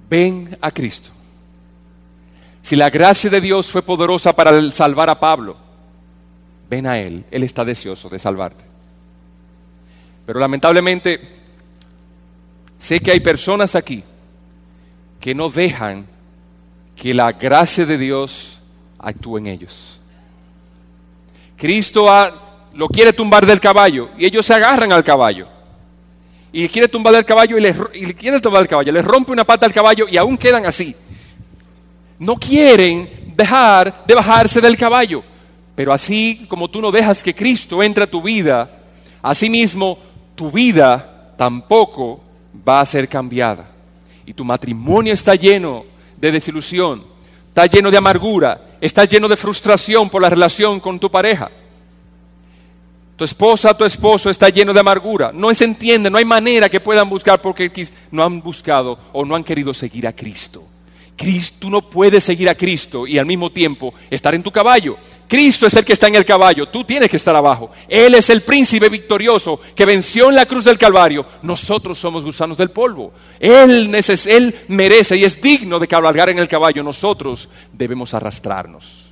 Ven 0.08 0.56
a 0.62 0.70
Cristo. 0.70 1.10
Si 2.62 2.76
la 2.76 2.92
gracia 2.92 3.28
de 3.32 3.42
Dios 3.42 3.72
fue 3.72 3.82
poderosa 3.82 4.34
para 4.34 4.70
salvar 4.70 5.10
a 5.10 5.20
Pablo, 5.20 5.58
ven 6.70 6.86
a 6.86 7.00
Él. 7.00 7.26
Él 7.32 7.42
está 7.42 7.66
deseoso 7.66 8.08
de 8.08 8.20
salvarte. 8.20 8.64
Pero 10.28 10.40
lamentablemente, 10.40 11.20
sé 12.78 13.00
que 13.00 13.10
hay 13.10 13.20
personas 13.20 13.74
aquí 13.74 14.04
que 15.20 15.34
no 15.34 15.50
dejan 15.50 16.06
que 16.96 17.16
la 17.16 17.32
gracia 17.32 17.88
de 17.88 17.98
Dios 17.98 18.62
actúe 19.00 19.40
en 19.40 19.48
ellos. 19.48 20.01
Cristo 21.62 22.08
lo 22.74 22.88
quiere 22.88 23.14
tumbar 23.14 23.46
del 23.46 23.60
caballo 23.60 24.10
y 24.18 24.26
ellos 24.26 24.44
se 24.44 24.56
agarran 24.56 24.92
al 24.92 25.04
caballo. 25.04 25.48
Y 26.52 26.68
quiere 26.68 26.88
tumbar 26.88 27.14
del 27.14 27.24
caballo 27.24 27.56
y 27.56 27.62
le, 27.62 28.16
quiere 28.16 28.40
tumbar 28.40 28.64
del 28.64 28.68
caballo, 28.68 28.92
le 28.92 29.04
rompe 29.04 29.32
una 29.32 29.44
pata 29.44 29.68
al 29.68 29.72
caballo 29.72 30.08
y 30.10 30.18
aún 30.18 30.38
quedan 30.38 30.66
así. 30.66 30.96
No 32.18 32.36
quieren 32.36 33.08
dejar 33.36 34.08
de 34.08 34.16
bajarse 34.16 34.60
del 34.60 34.76
caballo. 34.76 35.24
Pero 35.76 35.94
así 35.94 36.48
como 36.50 36.68
tú 36.68 36.82
no 36.82 36.90
dejas 36.90 37.22
que 37.22 37.36
Cristo 37.36 37.84
entre 37.84 38.06
a 38.06 38.10
tu 38.10 38.24
vida, 38.24 38.68
así 39.22 39.48
mismo 39.48 40.00
tu 40.34 40.50
vida 40.50 41.36
tampoco 41.38 42.24
va 42.68 42.82
a 42.82 42.86
ser 42.88 43.08
cambiada. 43.08 43.70
Y 44.26 44.34
tu 44.34 44.44
matrimonio 44.44 45.14
está 45.14 45.36
lleno 45.36 45.86
de 46.18 46.32
desilusión, 46.32 47.04
está 47.50 47.68
lleno 47.68 47.92
de 47.92 47.98
amargura, 47.98 48.60
está 48.82 49.06
lleno 49.06 49.28
de 49.28 49.38
frustración 49.38 50.10
por 50.10 50.22
la 50.22 50.30
relación 50.30 50.80
con 50.80 51.00
tu 51.00 51.10
pareja. 51.10 51.50
Tu 53.16 53.24
esposa, 53.24 53.78
tu 53.78 53.86
esposo 53.86 54.32
está 54.32 54.50
lleno 54.50 54.74
de 54.74 54.80
amargura. 54.80 55.32
No 55.32 55.54
se 55.54 55.66
entiende, 55.66 56.10
no 56.10 56.18
hay 56.18 56.26
manera 56.26 56.68
que 56.68 56.80
puedan 56.80 57.08
buscar 57.08 57.40
porque 57.40 57.72
no 58.10 58.24
han 58.24 58.42
buscado 58.42 58.98
o 59.14 59.24
no 59.24 59.36
han 59.36 59.44
querido 59.44 59.76
seguir 59.76 60.08
a 60.08 60.12
Cristo. 60.12 60.64
Cristo, 61.16 61.58
tú 61.60 61.70
no 61.70 61.88
puedes 61.88 62.24
seguir 62.24 62.50
a 62.50 62.56
Cristo 62.56 63.06
y 63.06 63.20
al 63.20 63.28
mismo 63.28 63.52
tiempo 63.52 63.94
estar 64.10 64.34
en 64.34 64.42
tu 64.42 64.52
caballo. 64.52 64.98
Cristo 65.32 65.66
es 65.66 65.74
el 65.78 65.86
que 65.86 65.94
está 65.94 66.10
en 66.10 66.16
el 66.16 66.26
caballo, 66.26 66.68
tú 66.68 66.84
tienes 66.84 67.10
que 67.10 67.16
estar 67.16 67.34
abajo. 67.34 67.72
Él 67.88 68.16
es 68.16 68.30
el 68.30 68.42
príncipe 68.42 68.90
victorioso 68.90 69.62
que 69.74 69.86
venció 69.86 70.28
en 70.28 70.36
la 70.36 70.46
cruz 70.46 70.66
del 70.66 70.78
Calvario. 70.78 71.26
Nosotros 71.42 71.98
somos 71.98 72.26
gusanos 72.26 72.58
del 72.58 72.70
polvo. 72.70 73.14
Él, 73.40 73.96
él 74.26 74.56
merece 74.68 75.16
y 75.16 75.24
es 75.24 75.42
digno 75.42 75.80
de 75.80 75.88
cabalgar 75.88 76.28
en 76.28 76.40
el 76.40 76.50
caballo. 76.50 76.84
Nosotros 76.84 77.48
debemos 77.72 78.14
arrastrarnos. 78.14 79.06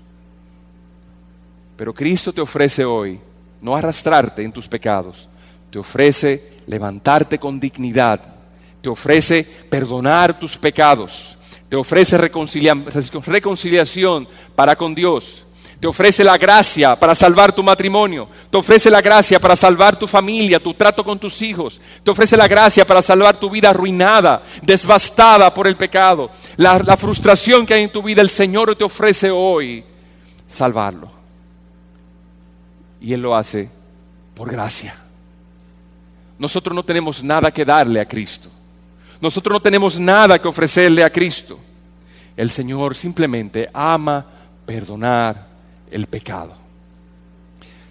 Pero 1.77 1.93
Cristo 1.93 2.33
te 2.33 2.41
ofrece 2.41 2.83
hoy 2.83 3.17
no 3.61 3.73
arrastrarte 3.73 4.43
en 4.43 4.51
tus 4.51 4.67
pecados, 4.67 5.29
te 5.71 5.79
ofrece 5.79 6.57
levantarte 6.67 7.39
con 7.39 7.61
dignidad, 7.61 8.19
te 8.81 8.89
ofrece 8.89 9.47
perdonar 9.69 10.37
tus 10.37 10.57
pecados, 10.57 11.37
te 11.69 11.77
ofrece 11.77 12.17
reconciliación 12.17 14.27
para 14.53 14.75
con 14.75 14.93
Dios, 14.93 15.45
te 15.79 15.87
ofrece 15.87 16.23
la 16.23 16.37
gracia 16.37 16.99
para 16.99 17.15
salvar 17.15 17.53
tu 17.53 17.63
matrimonio, 17.63 18.27
te 18.49 18.57
ofrece 18.57 18.89
la 18.89 19.01
gracia 19.01 19.39
para 19.39 19.55
salvar 19.55 19.97
tu 19.97 20.07
familia, 20.07 20.59
tu 20.59 20.73
trato 20.73 21.05
con 21.05 21.17
tus 21.17 21.41
hijos, 21.41 21.79
te 22.03 22.11
ofrece 22.11 22.35
la 22.35 22.47
gracia 22.49 22.85
para 22.85 23.01
salvar 23.01 23.39
tu 23.39 23.49
vida 23.49 23.69
arruinada, 23.69 24.43
desbastada 24.61 25.53
por 25.53 25.67
el 25.67 25.77
pecado, 25.77 26.29
la, 26.57 26.79
la 26.79 26.97
frustración 26.97 27.65
que 27.65 27.75
hay 27.75 27.83
en 27.83 27.91
tu 27.91 28.03
vida, 28.03 28.21
el 28.21 28.29
Señor 28.29 28.75
te 28.75 28.83
ofrece 28.83 29.31
hoy 29.31 29.85
salvarlo. 30.45 31.09
Y 32.99 33.13
Él 33.13 33.21
lo 33.21 33.33
hace 33.33 33.69
por 34.35 34.51
gracia. 34.51 34.95
Nosotros 36.37 36.75
no 36.75 36.83
tenemos 36.83 37.23
nada 37.23 37.51
que 37.51 37.63
darle 37.63 38.01
a 38.01 38.07
Cristo. 38.07 38.49
Nosotros 39.21 39.53
no 39.53 39.61
tenemos 39.61 39.97
nada 39.97 40.41
que 40.41 40.47
ofrecerle 40.47 41.05
a 41.05 41.09
Cristo. 41.09 41.57
El 42.35 42.49
Señor 42.49 42.95
simplemente 42.95 43.69
ama 43.73 44.25
perdonar 44.65 45.48
el 45.91 46.07
pecado. 46.07 46.55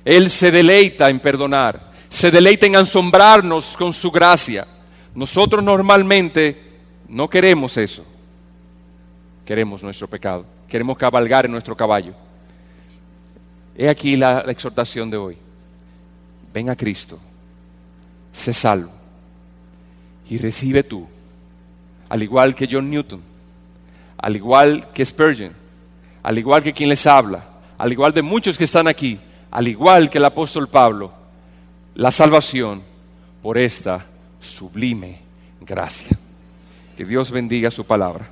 Él 0.04 0.30
se 0.30 0.50
deleita 0.50 1.10
en 1.10 1.20
perdonar, 1.20 1.90
se 2.08 2.30
deleita 2.30 2.66
en 2.66 2.76
asombrarnos 2.76 3.76
con 3.76 3.92
su 3.92 4.10
gracia. 4.10 4.66
Nosotros 5.14 5.62
normalmente 5.62 6.68
no 7.08 7.28
queremos 7.28 7.76
eso. 7.76 8.04
Queremos 9.44 9.82
nuestro 9.82 10.08
pecado, 10.08 10.44
queremos 10.68 10.96
cabalgar 10.96 11.46
en 11.46 11.52
nuestro 11.52 11.76
caballo. 11.76 12.14
He 13.76 13.88
aquí 13.88 14.16
la, 14.16 14.40
exhortación 14.40 15.10
de 15.10 15.16
hoy. 15.16 15.38
Ven 16.52 16.70
a 16.70 16.76
Cristo, 16.76 17.18
sé 18.32 18.52
salvo 18.52 18.90
y 20.28 20.38
recibe 20.38 20.82
tú, 20.82 21.06
al 22.08 22.22
igual 22.22 22.54
que 22.54 22.68
John 22.70 22.90
Newton, 22.90 23.22
al 24.16 24.36
igual 24.36 24.88
que 24.92 25.04
Spurgeon, 25.04 25.52
al 26.22 26.38
igual 26.38 26.62
que 26.62 26.72
quien 26.72 26.88
les 26.88 27.06
habla, 27.06 27.44
al 27.78 27.92
igual 27.92 28.12
de 28.12 28.22
muchos 28.22 28.58
que 28.58 28.64
están 28.64 28.88
aquí, 28.88 29.18
al 29.50 29.68
igual 29.68 30.10
que 30.10 30.18
el 30.18 30.24
apóstol 30.24 30.68
Pablo, 30.68 31.12
la 31.94 32.12
salvación 32.12 32.82
por 33.40 33.56
esta 33.56 34.04
sublime 34.40 35.20
gracia. 35.60 36.16
Que 36.96 37.04
Dios 37.04 37.30
bendiga 37.30 37.70
su 37.70 37.84
palabra. 37.86 38.28